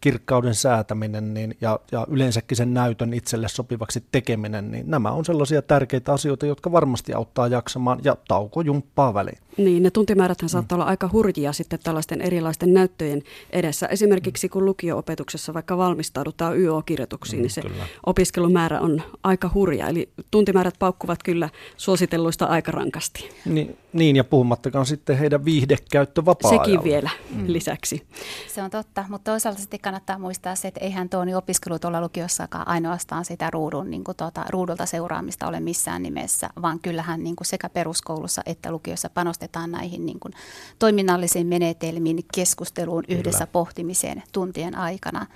[0.00, 5.62] kirkkauden säätäminen niin, ja, ja yleensäkin sen näytön itselle sopivaksi tekeminen, niin nämä on sellaisia
[5.62, 9.38] tärkeitä asioita, jotka varmasti auttaa jaksamaan ja tauko jumppaa väliin.
[9.56, 10.50] Niin, ne tuntimääräthän mm.
[10.50, 13.86] saattaa olla aika hurjia sitten tällaisten erilaisten näyttöjen edessä.
[13.86, 17.86] Esimerkiksi kun lukio-opetuksessa vaikka valmistaudutaan YO-kirjoituksiin, mm, niin se kyllä.
[18.06, 19.88] opiskelumäärä on aika hurja.
[19.88, 23.28] Eli tuntimäärät paukkuvat kyllä suositelluista aika rankasti.
[23.44, 27.44] Niin, niin ja puhumattakaan sitten heidän viihdekäyttö vapaa Sekin vielä mm.
[27.46, 28.02] lisäksi.
[28.48, 32.00] Se on totta, mutta toisaalta sitten kannattaa muistaa se, että eihän tuo niin opiskelu tuolla
[32.00, 37.36] lukiossakaan ainoastaan sitä ruudun, niin kuin tuota, ruudulta seuraamista ole missään nimessä, vaan kyllähän niin
[37.36, 40.32] kuin sekä peruskoulussa että lukiossa panostetaan näihin niin kuin
[40.78, 43.52] toiminnallisiin menetelmiin, keskusteluun, yhdessä Kyllä.
[43.52, 45.26] pohtimiseen tuntien aikana.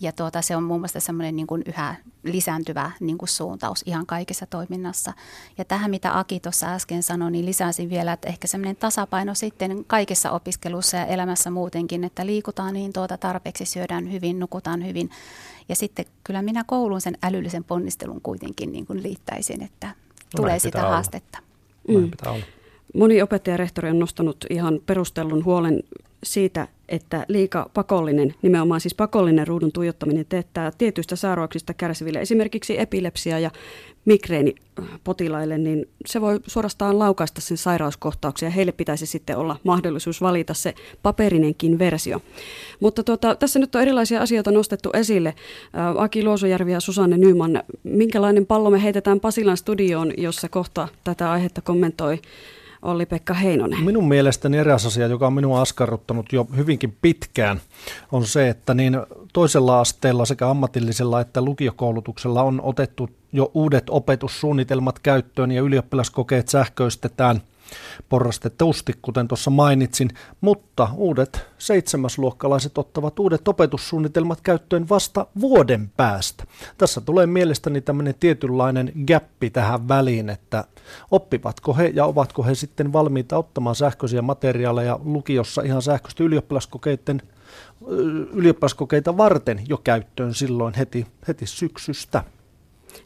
[0.00, 4.06] Ja tuota, se on muun muassa semmoinen niin kuin yhä lisääntyvä niin kuin suuntaus ihan
[4.06, 5.12] kaikessa toiminnassa.
[5.58, 9.84] Ja tähän, mitä Aki tuossa äsken sanoi, niin lisäsin vielä, että ehkä semmoinen tasapaino sitten
[9.84, 15.10] kaikessa opiskelussa ja elämässä muutenkin, että liikutaan niin tuota tarpeeksi, syödään hyvin, nukutaan hyvin.
[15.68, 19.94] Ja sitten kyllä minä koulun sen älyllisen ponnistelun kuitenkin niin kuin liittäisin, että no,
[20.36, 20.90] tulee sitä olla.
[20.90, 21.38] haastetta.
[21.88, 22.10] Mm.
[22.94, 25.82] Moni opettajarehtori on nostanut ihan perustellun huolen
[26.22, 33.38] siitä, että liika pakollinen, nimenomaan siis pakollinen ruudun tuijottaminen teettää tietyistä sairauksista kärsiville, esimerkiksi epilepsia
[33.38, 33.50] ja
[34.04, 40.54] migreenipotilaille, niin se voi suorastaan laukaista sen sairauskohtauksen ja heille pitäisi sitten olla mahdollisuus valita
[40.54, 42.20] se paperinenkin versio.
[42.80, 45.34] Mutta tuota, tässä nyt on erilaisia asioita nostettu esille.
[45.96, 51.62] Aki Luosojärvi ja Susanne Nyman, minkälainen pallo me heitetään Pasilan studioon, jossa kohta tätä aihetta
[51.62, 52.18] kommentoi
[52.82, 53.84] Olli-Pekka Heinonen?
[53.84, 57.60] Minun mielestäni eräs asia, joka on minua askarruttanut jo hyvinkin pitkään,
[58.12, 58.98] on se, että niin
[59.32, 67.40] toisella asteella sekä ammatillisella että lukiokoulutuksella on otettu jo uudet opetussuunnitelmat käyttöön ja ylioppilaskokeet sähköistetään–
[68.08, 76.44] porrastetusti, kuten tuossa mainitsin, mutta uudet seitsemäsluokkalaiset ottavat uudet opetussuunnitelmat käyttöön vasta vuoden päästä.
[76.78, 80.64] Tässä tulee mielestäni tämmöinen tietynlainen gappi tähän väliin, että
[81.10, 87.22] oppivatko he ja ovatko he sitten valmiita ottamaan sähköisiä materiaaleja lukiossa ihan sähköistä ylioppilaskokeiden
[88.32, 92.24] ylioppilaskokeita varten jo käyttöön silloin heti, heti syksystä.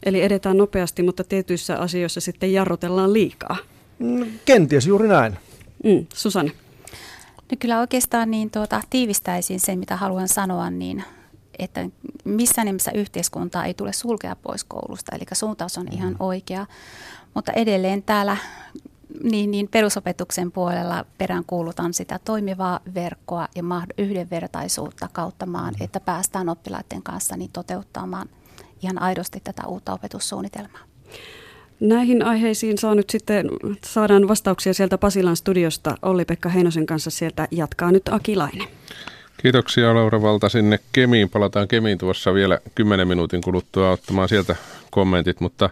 [0.05, 3.57] Eli edetään nopeasti, mutta tietyissä asioissa sitten jarrutellaan liikaa.
[4.03, 5.37] Mm, kenties juuri näin.
[5.83, 6.51] Mm, Susanne.
[7.51, 11.03] No kyllä oikeastaan niin tuota, tiivistäisin sen, mitä haluan sanoa, niin
[11.59, 11.89] että
[12.25, 16.17] missään nimessä yhteiskuntaa ei tule sulkea pois koulusta, eli suuntaus on ihan mm.
[16.19, 16.65] oikea.
[17.33, 18.37] Mutta edelleen täällä
[19.23, 23.63] niin, niin perusopetuksen puolella peräänkuulutan sitä toimivaa verkkoa ja
[23.97, 28.29] yhdenvertaisuutta kautta maan, että päästään oppilaiden kanssa niin toteuttamaan
[28.81, 30.92] ihan aidosti tätä uutta opetussuunnitelmaa.
[31.83, 33.49] Näihin aiheisiin saa nyt sitten,
[33.85, 35.97] saadaan vastauksia sieltä Pasilan studiosta.
[36.01, 38.67] Olli-Pekka Heinosen kanssa sieltä jatkaa nyt Akilainen.
[39.41, 41.29] Kiitoksia Laura Valta sinne Kemiin.
[41.29, 44.55] Palataan Kemiin tuossa vielä 10 minuutin kuluttua ottamaan sieltä
[44.91, 45.69] kommentit, mutta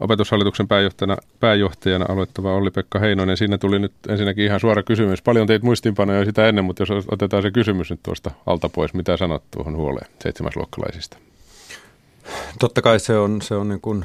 [0.00, 5.22] opetushallituksen pääjohtajana, pääjohtajana aloittava Olli-Pekka Heinonen, siinä tuli nyt ensinnäkin ihan suora kysymys.
[5.22, 9.16] Paljon teit muistiinpanoja sitä ennen, mutta jos otetaan se kysymys nyt tuosta alta pois, mitä
[9.16, 11.16] sanot tuohon huoleen seitsemäsluokkalaisista?
[12.58, 14.04] Totta kai se on, se on niin kuin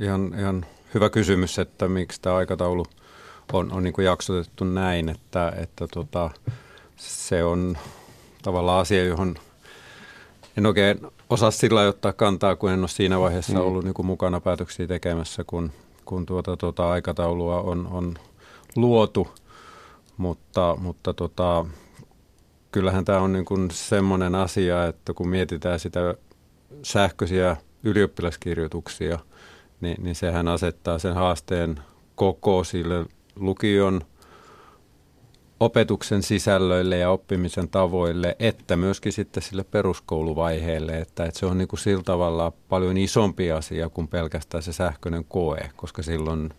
[0.00, 2.86] ihan, ihan hyvä kysymys, että miksi tämä aikataulu
[3.52, 6.30] on, on niin kuin jaksotettu näin, että, että tota,
[6.96, 7.78] se on
[8.42, 9.36] tavallaan asia, johon
[10.56, 13.60] en oikein osaa sillä ottaa kantaa, kun en ole siinä vaiheessa mm.
[13.60, 15.72] ollut niin kuin mukana päätöksiä tekemässä, kun,
[16.04, 18.14] kun tuota, tuota aikataulua on, on
[18.76, 19.28] luotu,
[20.16, 21.66] mutta, mutta tota,
[22.72, 26.14] kyllähän tämä on niin kuin semmoinen asia, että kun mietitään sitä
[26.82, 27.56] sähköisiä
[27.86, 29.18] ylioppilaskirjoituksia,
[29.80, 31.80] niin, niin sehän asettaa sen haasteen
[32.14, 34.00] koko sille lukion
[35.60, 41.68] opetuksen sisällöille ja oppimisen tavoille, että myöskin sitten sille peruskouluvaiheelle, että, että se on niin
[41.68, 46.50] kuin sillä tavalla paljon isompi asia kuin pelkästään se sähköinen koe, koska silloin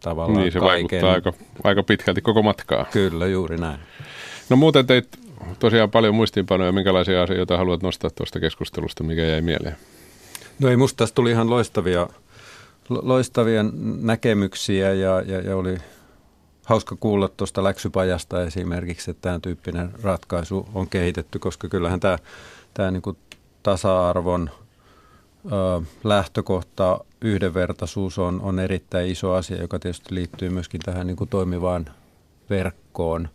[0.00, 1.02] tavallaan Niin, se kaiken...
[1.02, 1.32] vaikuttaa aika,
[1.64, 2.84] aika pitkälti koko matkaa.
[2.92, 3.78] Kyllä, juuri näin.
[4.50, 5.08] No muuten teit
[5.58, 6.72] tosiaan paljon muistiinpanoja.
[6.72, 9.76] Minkälaisia asioita haluat nostaa tuosta keskustelusta, mikä jäi mieleen?
[10.58, 12.08] No ei, musta tästä tuli ihan loistavia,
[12.88, 13.64] loistavia
[14.00, 15.78] näkemyksiä ja, ja, ja oli
[16.66, 22.18] hauska kuulla tuosta läksypajasta esimerkiksi, että tämän tyyppinen ratkaisu on kehitetty, koska kyllähän tämä,
[22.74, 23.16] tämä niin kuin
[23.62, 24.50] tasa-arvon
[25.46, 31.30] ö, lähtökohta, yhdenvertaisuus on, on erittäin iso asia, joka tietysti liittyy myöskin tähän niin kuin
[31.30, 31.86] toimivaan
[32.50, 33.28] verkkoon.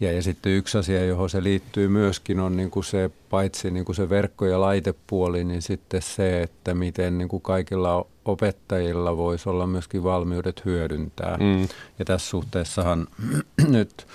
[0.00, 3.84] Ja, ja sitten yksi asia, johon se liittyy myöskin, on niin kuin se, paitsi niin
[3.84, 9.48] kuin se verkko- ja laitepuoli, niin sitten se, että miten niin kuin kaikilla opettajilla voisi
[9.48, 11.36] olla myöskin valmiudet hyödyntää.
[11.36, 11.68] Mm.
[11.98, 13.06] Ja tässä suhteessahan
[13.68, 14.06] nyt,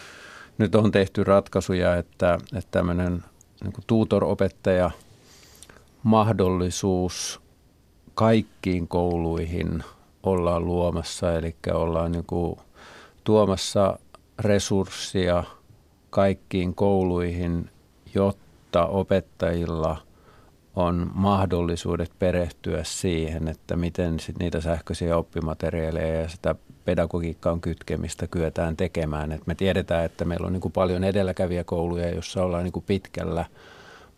[0.58, 3.24] nyt on tehty ratkaisuja, että, että tämmöinen
[3.64, 4.92] niin kuin tutor-opettaja
[6.04, 7.42] mahdollisuus
[8.16, 9.84] kaikkiin kouluihin
[10.24, 12.60] ollaan luomassa, eli ollaan niin kuin
[13.24, 14.00] tuomassa
[14.40, 15.44] resurssia–
[16.14, 17.70] kaikkiin kouluihin,
[18.16, 19.98] jotta opettajilla
[20.76, 28.78] on mahdollisuudet perehtyä siihen, että miten sit niitä sähköisiä oppimateriaaleja ja sitä pedagogiikkaan kytkemistä kyetään
[28.78, 29.32] tekemään.
[29.32, 33.46] Et me tiedetään, että meillä on niin kuin paljon edelläkävijäkouluja, joissa ollaan niin kuin pitkällä,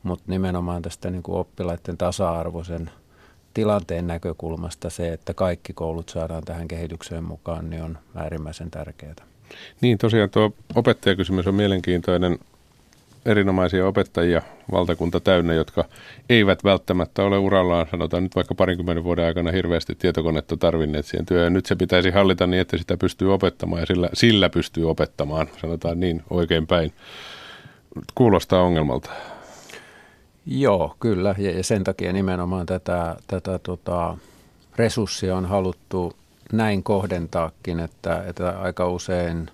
[0.04, 2.90] mutta nimenomaan tästä niin kuin oppilaiden tasa-arvoisen
[3.54, 9.35] tilanteen näkökulmasta se, että kaikki koulut saadaan tähän kehitykseen mukaan, niin on äärimmäisen tärkeää.
[9.82, 12.40] Niin tosiaan tuo opettajakysymys on mielenkiintoinen.
[13.26, 15.86] erinomaisia opettajia valtakunta täynnä, jotka
[16.30, 21.54] eivät välttämättä ole urallaan, sanotaan nyt vaikka parinkymmenen vuoden aikana hirveästi tietokonetta tarvinneet siihen työhön.
[21.54, 26.00] Nyt se pitäisi hallita niin, että sitä pystyy opettamaan ja sillä, sillä pystyy opettamaan, sanotaan
[26.00, 26.94] niin oikein päin.
[28.16, 29.10] Kuulostaa ongelmalta.
[30.46, 31.36] Joo, kyllä.
[31.38, 34.18] Ja sen takia nimenomaan tätä, tätä tota,
[34.76, 36.14] resurssia on haluttu
[36.54, 39.50] näin kohdentaakin, että, että aika usein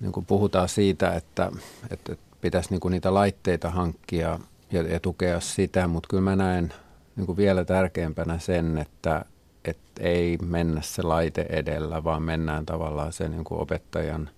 [0.00, 1.50] niin kuin puhutaan siitä, että,
[1.90, 4.38] että pitäisi niin kuin niitä laitteita hankkia
[4.72, 6.74] ja, ja tukea sitä, mutta kyllä mä näen
[7.16, 9.24] niin kuin vielä tärkeämpänä sen, että,
[9.64, 14.30] että ei mennä se laite edellä, vaan mennään tavallaan se niin kuin opettajan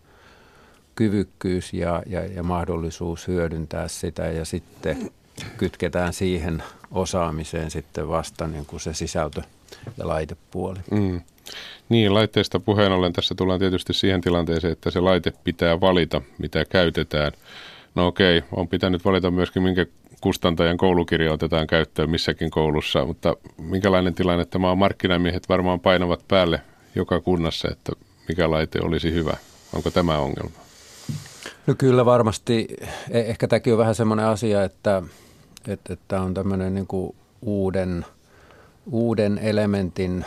[0.95, 5.11] kyvykkyys ja, ja, ja mahdollisuus hyödyntää sitä ja sitten
[5.57, 9.43] kytketään siihen osaamiseen sitten vasta niin kuin se sisältö
[9.99, 10.79] ja laitepuoli.
[10.91, 11.21] Mm.
[11.89, 16.65] Niin, laitteesta puheen ollen tässä tullaan tietysti siihen tilanteeseen, että se laite pitää valita, mitä
[16.65, 17.33] käytetään.
[17.95, 19.87] No okei, on pitänyt valita myöskin, minkä
[20.21, 24.79] kustantajan koulukirja otetaan käyttöön missäkin koulussa, mutta minkälainen tilanne tämä on?
[24.79, 26.61] Markkinamiehet varmaan painavat päälle
[26.95, 27.93] joka kunnassa, että
[28.29, 29.37] mikä laite olisi hyvä.
[29.73, 30.65] Onko tämä ongelma?
[31.67, 32.67] No kyllä varmasti.
[33.11, 35.03] E- ehkä tämäkin on vähän semmoinen asia, että,
[35.69, 38.07] että, että on tämmöinen niin uuden,
[38.91, 40.25] uuden elementin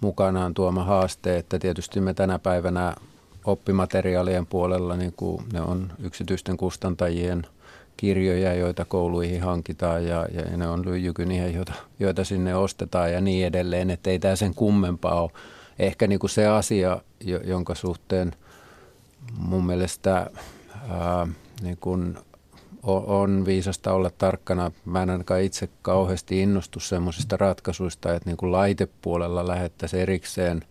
[0.00, 2.94] mukanaan tuoma haaste, että tietysti me tänä päivänä
[3.44, 7.46] oppimateriaalien puolella niin kuin ne on yksityisten kustantajien
[7.96, 13.46] kirjoja, joita kouluihin hankitaan ja, ja ne on lyijykyniä, joita, joita sinne ostetaan ja niin
[13.46, 15.30] edelleen, että ei tämä sen kummempaa ole.
[15.78, 17.00] Ehkä niin kuin se asia,
[17.44, 18.32] jonka suhteen
[19.38, 20.30] mun mielestä
[20.90, 21.26] ää,
[21.62, 22.18] niin kuin
[22.82, 24.72] on viisasta olla tarkkana.
[24.84, 30.62] Mä en ainakaan itse kauheasti innostu semmoisista ratkaisuista, että niin kuin laitepuolella lähettäisiin erikseen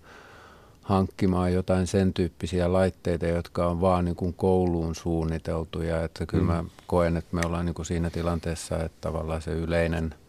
[0.82, 6.04] hankkimaan jotain sen tyyppisiä laitteita, jotka on vaan niin kuin kouluun suunniteltuja.
[6.04, 6.70] Että kyllä mä mm.
[6.88, 10.16] koen, että me ollaan niin kuin siinä tilanteessa, että tavallaan se yleinen–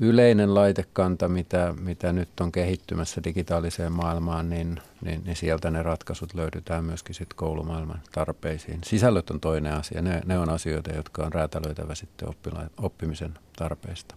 [0.00, 6.34] yleinen laitekanta, mitä, mitä nyt on kehittymässä digitaaliseen maailmaan, niin, niin, niin sieltä ne ratkaisut
[6.34, 8.80] löydetään myöskin sit koulumaailman tarpeisiin.
[8.84, 10.02] Sisällöt on toinen asia.
[10.02, 14.14] Ne, ne on asioita, jotka on räätälöitävä sitten oppila- oppimisen tarpeista.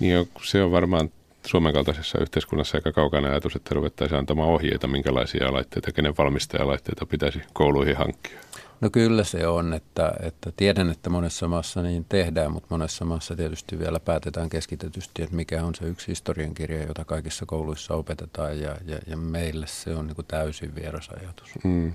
[0.00, 1.10] Niin se on varmaan
[1.46, 7.42] Suomen kaltaisessa yhteiskunnassa aika kaukainen ajatus, että ruvettaisiin antamaan ohjeita, minkälaisia laitteita, kenen valmistajalaitteita pitäisi
[7.52, 8.38] kouluihin hankkia.
[8.80, 13.36] No kyllä se on, että, että tiedän, että monessa maassa niin tehdään, mutta monessa maassa
[13.36, 18.76] tietysti vielä päätetään keskitetysti, että mikä on se yksi historiankirja, jota kaikissa kouluissa opetetaan ja,
[18.86, 21.48] ja, ja meille se on niin kuin täysin vieras ajatus.
[21.64, 21.94] Mm.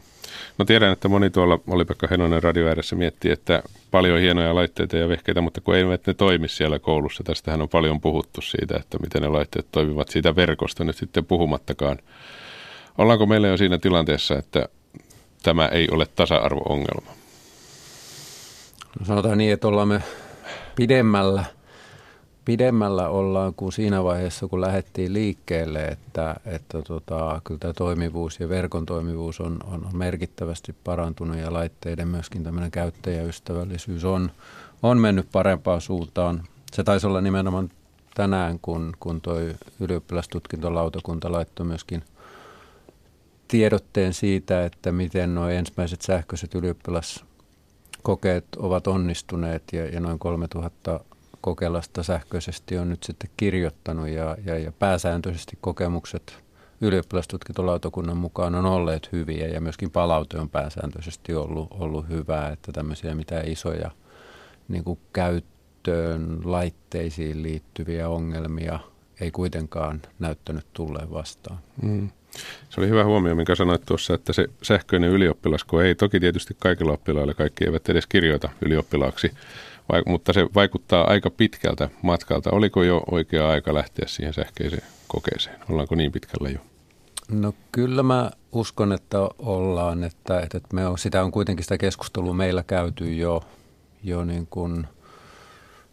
[0.57, 5.09] No tiedän, että moni tuolla Oli-Pekka Henonen radio ääressä miettii, että paljon hienoja laitteita ja
[5.09, 7.23] vehkeitä, mutta kun eivät ne toimi siellä koulussa.
[7.23, 11.97] Tästähän on paljon puhuttu siitä, että miten ne laitteet toimivat siitä verkosta nyt sitten puhumattakaan.
[12.97, 14.69] Ollaanko meillä jo siinä tilanteessa, että
[15.43, 17.11] tämä ei ole tasa-arvo-ongelma?
[18.99, 20.03] No sanotaan niin, että ollaan me
[20.75, 21.45] pidemmällä,
[22.45, 28.49] pidemmällä ollaan kuin siinä vaiheessa, kun lähdettiin liikkeelle, että, että tota, kyllä tämä toimivuus ja
[28.49, 34.31] verkon toimivuus on, on merkittävästi parantunut ja laitteiden myöskin tämmöinen käyttäjäystävällisyys on,
[34.83, 36.43] on mennyt parempaan suuntaan.
[36.71, 37.69] Se taisi olla nimenomaan
[38.15, 42.03] tänään, kun, kun toi ylioppilastutkintolautakunta laittoi myöskin–
[43.49, 50.99] tiedotteen siitä, että miten nuo ensimmäiset sähköiset ylioppilaskokeet ovat onnistuneet ja, ja noin 3000
[51.41, 56.43] kokeilasta sähköisesti on nyt sitten kirjoittanut ja, ja, ja pääsääntöisesti kokemukset
[56.81, 63.15] ylioppilastutkintolautakunnan mukaan on olleet hyviä ja myöskin palaute on pääsääntöisesti ollut, ollut hyvää, että tämmöisiä
[63.15, 63.91] mitä isoja
[64.67, 68.79] niin kuin käyttöön, laitteisiin liittyviä ongelmia
[69.21, 71.59] ei kuitenkaan näyttänyt tulleen vastaan.
[71.81, 72.09] Mm.
[72.69, 76.93] Se oli hyvä huomio, minkä sanoit tuossa, että se sähköinen ylioppilasko ei toki tietysti kaikilla
[76.93, 79.31] oppilailla, kaikki eivät edes kirjoita ylioppilaaksi,
[80.05, 82.51] mutta se vaikuttaa aika pitkältä matkalta.
[82.51, 85.55] Oliko jo oikea aika lähteä siihen sähköiseen kokeeseen?
[85.69, 86.59] Ollaanko niin pitkällä jo?
[87.31, 92.33] No kyllä mä uskon, että ollaan, että, että me on, sitä on kuitenkin sitä keskustelua
[92.33, 93.43] meillä käyty jo,
[94.03, 94.87] jo niin kuin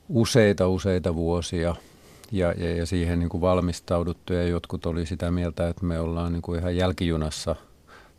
[0.08, 1.74] useita useita vuosia–
[2.32, 6.32] ja, ja, ja siihen niin kuin valmistauduttu ja jotkut oli sitä mieltä, että me ollaan
[6.32, 7.56] niin kuin ihan jälkijunassa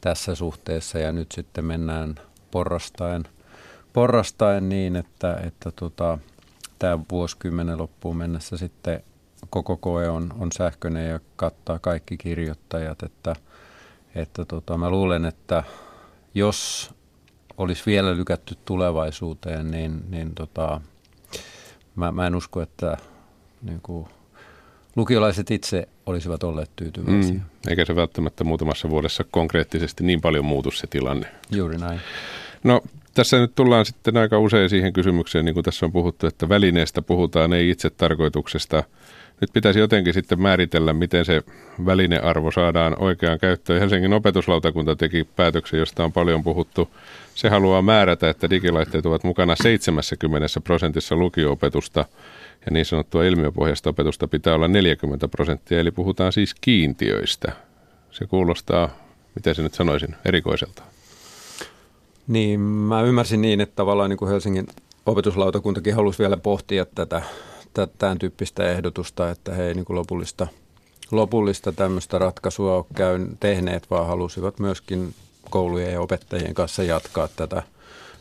[0.01, 2.15] tässä suhteessa ja nyt sitten mennään
[2.51, 3.23] porrastaen,
[3.93, 6.17] porrastaen niin, että, että tota,
[6.79, 9.03] tämä vuosikymmenen loppuun mennessä sitten
[9.49, 13.35] koko koe on, on sähköinen ja kattaa kaikki kirjoittajat, että,
[14.15, 15.63] että tota, mä luulen, että
[16.33, 16.91] jos
[17.57, 20.81] olisi vielä lykätty tulevaisuuteen, niin, niin tota,
[21.95, 22.97] mä, mä en usko, että
[23.61, 24.07] niin kuin
[24.95, 27.33] lukiolaiset itse olisivat olleet tyytyväisiä.
[27.33, 31.27] Mm, eikä se välttämättä muutamassa vuodessa konkreettisesti niin paljon muutu se tilanne.
[31.51, 31.99] Juuri näin.
[32.63, 32.81] No
[33.17, 37.01] Tässä nyt tullaan sitten aika usein siihen kysymykseen, niin kuin tässä on puhuttu, että välineestä
[37.01, 38.83] puhutaan, ei itse tarkoituksesta.
[39.41, 41.41] Nyt pitäisi jotenkin sitten määritellä, miten se
[41.85, 43.79] välinearvo saadaan oikeaan käyttöön.
[43.79, 46.89] Helsingin opetuslautakunta teki päätöksen, josta on paljon puhuttu.
[47.35, 52.05] Se haluaa määrätä, että digilaitteet ovat mukana 70 prosentissa lukio-opetusta
[52.67, 57.51] ja niin sanottua ilmiöpohjaista opetusta pitää olla 40 prosenttia, eli puhutaan siis kiintiöistä.
[58.11, 58.89] Se kuulostaa,
[59.35, 60.83] miten se nyt sanoisin, erikoiselta.
[62.27, 64.67] Niin, mä ymmärsin niin, että tavallaan niin kuin Helsingin
[65.05, 67.21] opetuslautakuntakin halusi vielä pohtia tätä,
[67.73, 70.47] tätä tämän tyyppistä ehdotusta, että he ei niin kuin lopullista,
[71.11, 75.13] lopullista tämmöistä ratkaisua ole käyn, tehneet, vaan halusivat myöskin
[75.49, 77.63] koulujen ja opettajien kanssa jatkaa tätä,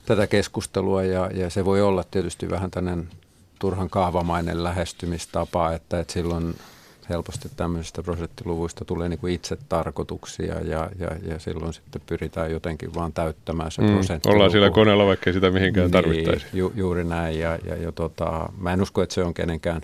[0.06, 3.08] tätä keskustelua ja, ja se voi olla tietysti vähän tämmöinen
[3.58, 6.54] turhan kaavamainen lähestymistapa, että, että silloin
[7.08, 12.94] helposti tämmöisistä prosenttiluvuista tulee niin kuin itse tarkoituksia ja, ja, ja silloin sitten pyritään jotenkin
[12.94, 14.28] vaan täyttämään se mm, prosentti.
[14.28, 16.46] Ollaan sillä koneella, vaikka sitä mihinkään niin, tarvittaisi.
[16.52, 19.82] Ju, juuri näin ja, ja, ja tota, mä en usko, että se on kenenkään,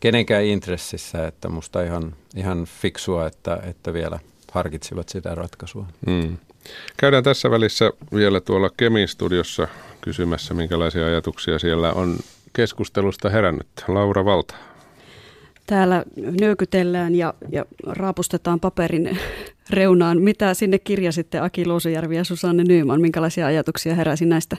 [0.00, 4.18] kenenkään intressissä, että musta ihan, ihan fiksua, että, että vielä
[4.52, 5.86] harkitsivat sitä ratkaisua.
[6.06, 6.36] Mm.
[6.96, 9.68] Käydään tässä välissä vielä tuolla Kemin studiossa
[10.00, 12.18] kysymässä, minkälaisia ajatuksia siellä on
[12.56, 13.66] keskustelusta herännyt.
[13.88, 14.54] Laura Valta.
[15.66, 16.04] Täällä
[16.40, 19.18] nyökytellään ja, ja raapustetaan paperin
[19.70, 20.22] reunaan.
[20.22, 23.00] Mitä sinne kirjasitte Aki Luusujärvi ja Susanne Nyyman?
[23.00, 24.56] Minkälaisia ajatuksia heräsi näistä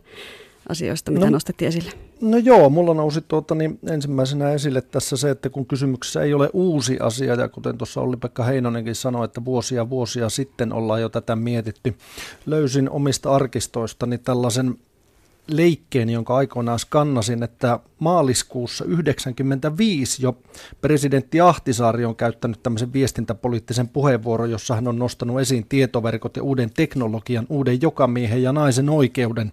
[0.70, 1.92] asioista, mitä no, nostettiin esille?
[2.22, 6.50] No joo, mulla nousi tuota, niin ensimmäisenä esille tässä se, että kun kysymyksessä ei ole
[6.54, 11.36] uusi asia, ja kuten tuossa Olli-Pekka Heinonenkin sanoi, että vuosia vuosia sitten ollaan jo tätä
[11.36, 11.96] mietitty,
[12.46, 14.76] löysin omista arkistoistani tällaisen
[15.48, 20.38] leikkeen, jonka aikoinaan skannasin, että maaliskuussa 1995 jo
[20.82, 26.72] presidentti Ahtisaari on käyttänyt tämmöisen viestintäpoliittisen puheenvuoron, jossa hän on nostanut esiin tietoverkot ja uuden
[26.74, 29.52] teknologian, uuden jokamiehen ja naisen oikeuden.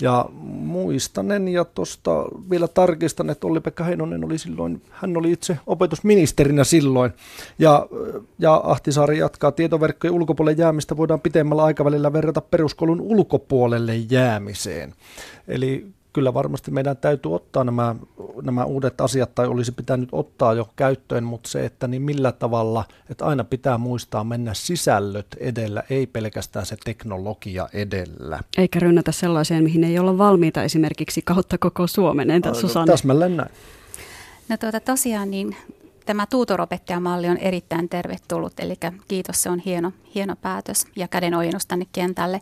[0.00, 6.64] Ja muistanen ja tuosta vielä tarkistan, että Olli-Pekka Heinonen oli silloin, hän oli itse opetusministerinä
[6.64, 7.12] silloin.
[7.58, 7.86] Ja,
[8.38, 14.94] ja Ahtisaari jatkaa, tietoverkkojen ulkopuolelle jäämistä voidaan pitemmällä aikavälillä verrata peruskoulun ulkopuolelle jäämiseen.
[15.48, 17.96] Eli kyllä varmasti meidän täytyy ottaa nämä,
[18.42, 22.84] nämä uudet asiat, tai olisi pitänyt ottaa jo käyttöön, mutta se, että niin millä tavalla,
[23.10, 28.40] että aina pitää muistaa mennä sisällöt edellä, ei pelkästään se teknologia edellä.
[28.58, 32.30] Eikä rynnätä sellaiseen, mihin ei olla valmiita esimerkiksi kautta koko Suomen.
[32.30, 32.92] Entä Susanne?
[32.92, 33.50] Täsmälleen näin.
[34.48, 35.56] No tuota, tosiaan niin
[36.06, 38.74] tämä tuutoropettajamalli on erittäin tervetullut, eli
[39.08, 42.40] kiitos, se on hieno, hieno päätös ja kädenojennus tänne kentälle.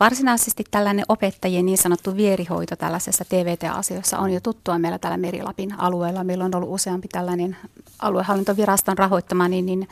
[0.00, 6.24] Varsinaisesti tällainen opettajien niin sanottu vierihoito tällaisessa TVT-asioissa on jo tuttua meillä täällä Merilapin alueella.
[6.24, 7.56] Meillä on ollut useampi tällainen
[7.98, 9.88] aluehallintoviraston rahoittama niin, niin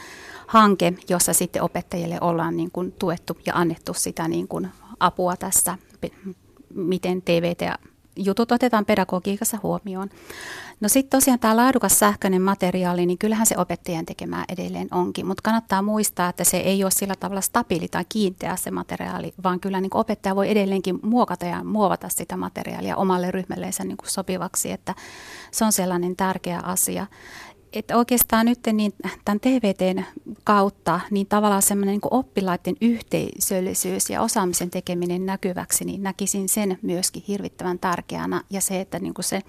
[0.47, 4.69] hanke, jossa sitten opettajille ollaan niin kuin tuettu ja annettu sitä niin kuin
[5.01, 5.79] apua tässä,
[6.75, 7.63] miten TVT
[8.19, 10.11] jutut otetaan pedagogiikassa huomioon.
[10.81, 15.43] No sitten tosiaan tämä laadukas sähköinen materiaali, niin kyllähän se opettajien tekemää edelleen onkin, mutta
[15.43, 19.81] kannattaa muistaa, että se ei ole sillä tavalla stabiili tai kiinteä se materiaali, vaan kyllä
[19.81, 24.95] niin opettaja voi edelleenkin muokata ja muovata sitä materiaalia omalle ryhmälleensä niin sopivaksi, että
[25.51, 27.07] se on sellainen tärkeä asia
[27.73, 28.93] että oikeastaan nyt niin
[29.25, 30.05] tämän TVTn
[30.45, 37.23] kautta niin tavallaan semmoinen niin oppilaiden yhteisöllisyys ja osaamisen tekeminen näkyväksi, niin näkisin sen myöskin
[37.29, 39.41] hirvittävän tärkeänä ja se, että niin se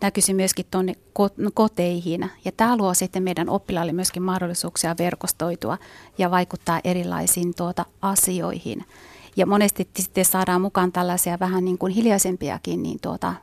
[0.00, 0.94] näkyisi myöskin tuonne
[1.54, 2.30] koteihin.
[2.44, 5.78] Ja tämä luo sitten meidän oppilaille myöskin mahdollisuuksia verkostoitua
[6.18, 8.84] ja vaikuttaa erilaisiin tuota asioihin.
[9.36, 13.34] Ja monesti sitten saadaan mukaan tällaisia vähän niin kuin hiljaisempiakin niin tuota,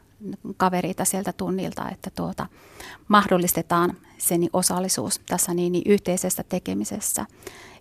[0.57, 2.45] kavereita sieltä tunnilta, että tuota,
[3.07, 7.25] mahdollistetaan sen osallisuus tässä niin, niin yhteisessä tekemisessä.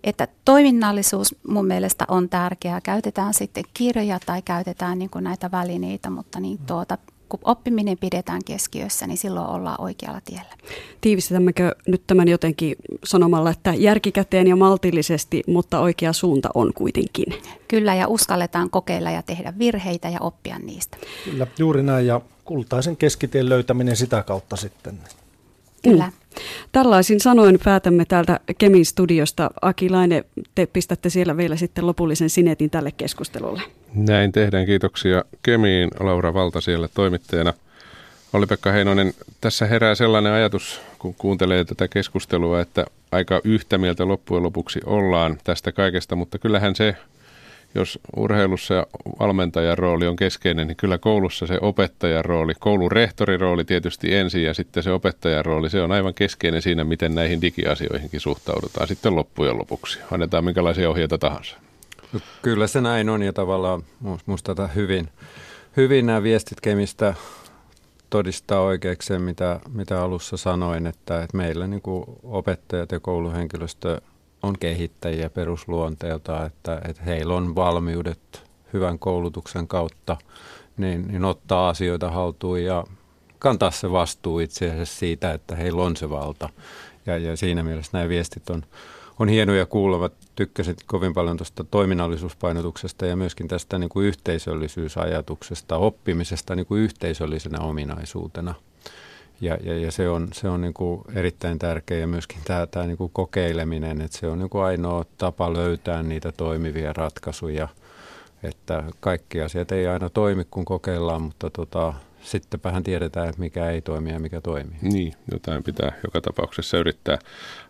[0.04, 2.80] Että toiminnallisuus mun mielestä on tärkeää.
[2.80, 6.98] Käytetään sitten kirjoja tai käytetään niin kuin näitä välineitä, mutta niin tuota,
[7.38, 10.54] kun oppiminen pidetään keskiössä, niin silloin ollaan oikealla tiellä.
[11.00, 17.26] Tiivistämmekö nyt tämän jotenkin sanomalla, että järkikäteen ja maltillisesti, mutta oikea suunta on kuitenkin?
[17.68, 20.96] Kyllä, ja uskalletaan kokeilla ja tehdä virheitä ja oppia niistä.
[21.24, 24.98] Kyllä, juuri näin, ja kultaisen keskiteen löytäminen sitä kautta sitten.
[25.84, 26.04] Kyllä.
[26.06, 26.12] Mm.
[26.72, 29.50] Tällaisin sanoin päätämme täältä Kemin studiosta.
[29.62, 30.24] Aki Laine,
[30.54, 33.62] te pistätte siellä vielä sitten lopullisen sinetin tälle keskustelulle.
[33.94, 34.66] Näin tehdään.
[34.66, 35.90] Kiitoksia Kemiin.
[36.00, 37.52] Laura Valta siellä toimittajana.
[38.32, 44.42] Olli-Pekka Heinonen, tässä herää sellainen ajatus, kun kuuntelee tätä keskustelua, että aika yhtä mieltä loppujen
[44.42, 46.96] lopuksi ollaan tästä kaikesta, mutta kyllähän se
[47.74, 48.86] jos urheilussa
[49.20, 54.42] valmentajan rooli on keskeinen, niin kyllä koulussa se opettajan rooli, koulun rehtorin rooli tietysti ensin
[54.42, 59.16] ja sitten se opettajan rooli, se on aivan keskeinen siinä, miten näihin digiasioihinkin suhtaudutaan sitten
[59.16, 59.98] loppujen lopuksi.
[60.10, 61.56] Annetaan minkälaisia ohjeita tahansa.
[62.12, 63.82] No, kyllä se näin on ja tavallaan
[64.26, 65.08] minusta hyvin,
[65.76, 67.14] hyvin nämä viestit Kemistä
[68.10, 71.82] todistaa oikeaksi mitä, mitä alussa sanoin, että, että meillä niin
[72.22, 74.00] opettajat ja kouluhenkilöstö
[74.44, 80.16] on kehittäjiä perusluonteelta, että, että heillä on valmiudet hyvän koulutuksen kautta
[80.76, 82.84] niin, niin ottaa asioita haltuun ja
[83.38, 86.48] kantaa se vastuu itse asiassa siitä, että heillä on se valta.
[87.06, 88.62] Ja, ja siinä mielessä nämä viestit on,
[89.18, 90.10] on hienoja kuulla.
[90.36, 97.58] Tykkäsin kovin paljon tuosta toiminnallisuuspainotuksesta ja myöskin tästä niin kuin yhteisöllisyysajatuksesta, oppimisesta niin kuin yhteisöllisenä
[97.60, 98.54] ominaisuutena.
[99.40, 102.86] Ja, ja, ja se on, se on niin kuin erittäin tärkeä ja myöskin tämä, tämä
[102.86, 107.68] niin kuin kokeileminen, että se on niin kuin ainoa tapa löytää niitä toimivia ratkaisuja.
[108.42, 113.80] Että kaikki asiat ei aina toimi, kun kokeillaan, mutta tota, sittenpähän tiedetään, että mikä ei
[113.80, 114.76] toimi ja mikä toimii.
[114.82, 117.18] Niin, jotain pitää joka tapauksessa yrittää.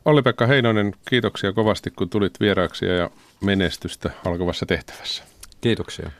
[0.04, 3.10] Olli-Pekka Heinonen, kiitoksia kovasti kun tulit vieraaksi ja
[3.40, 5.24] menestystä alkavassa tehtävässä.
[5.60, 6.10] Kiitoksia.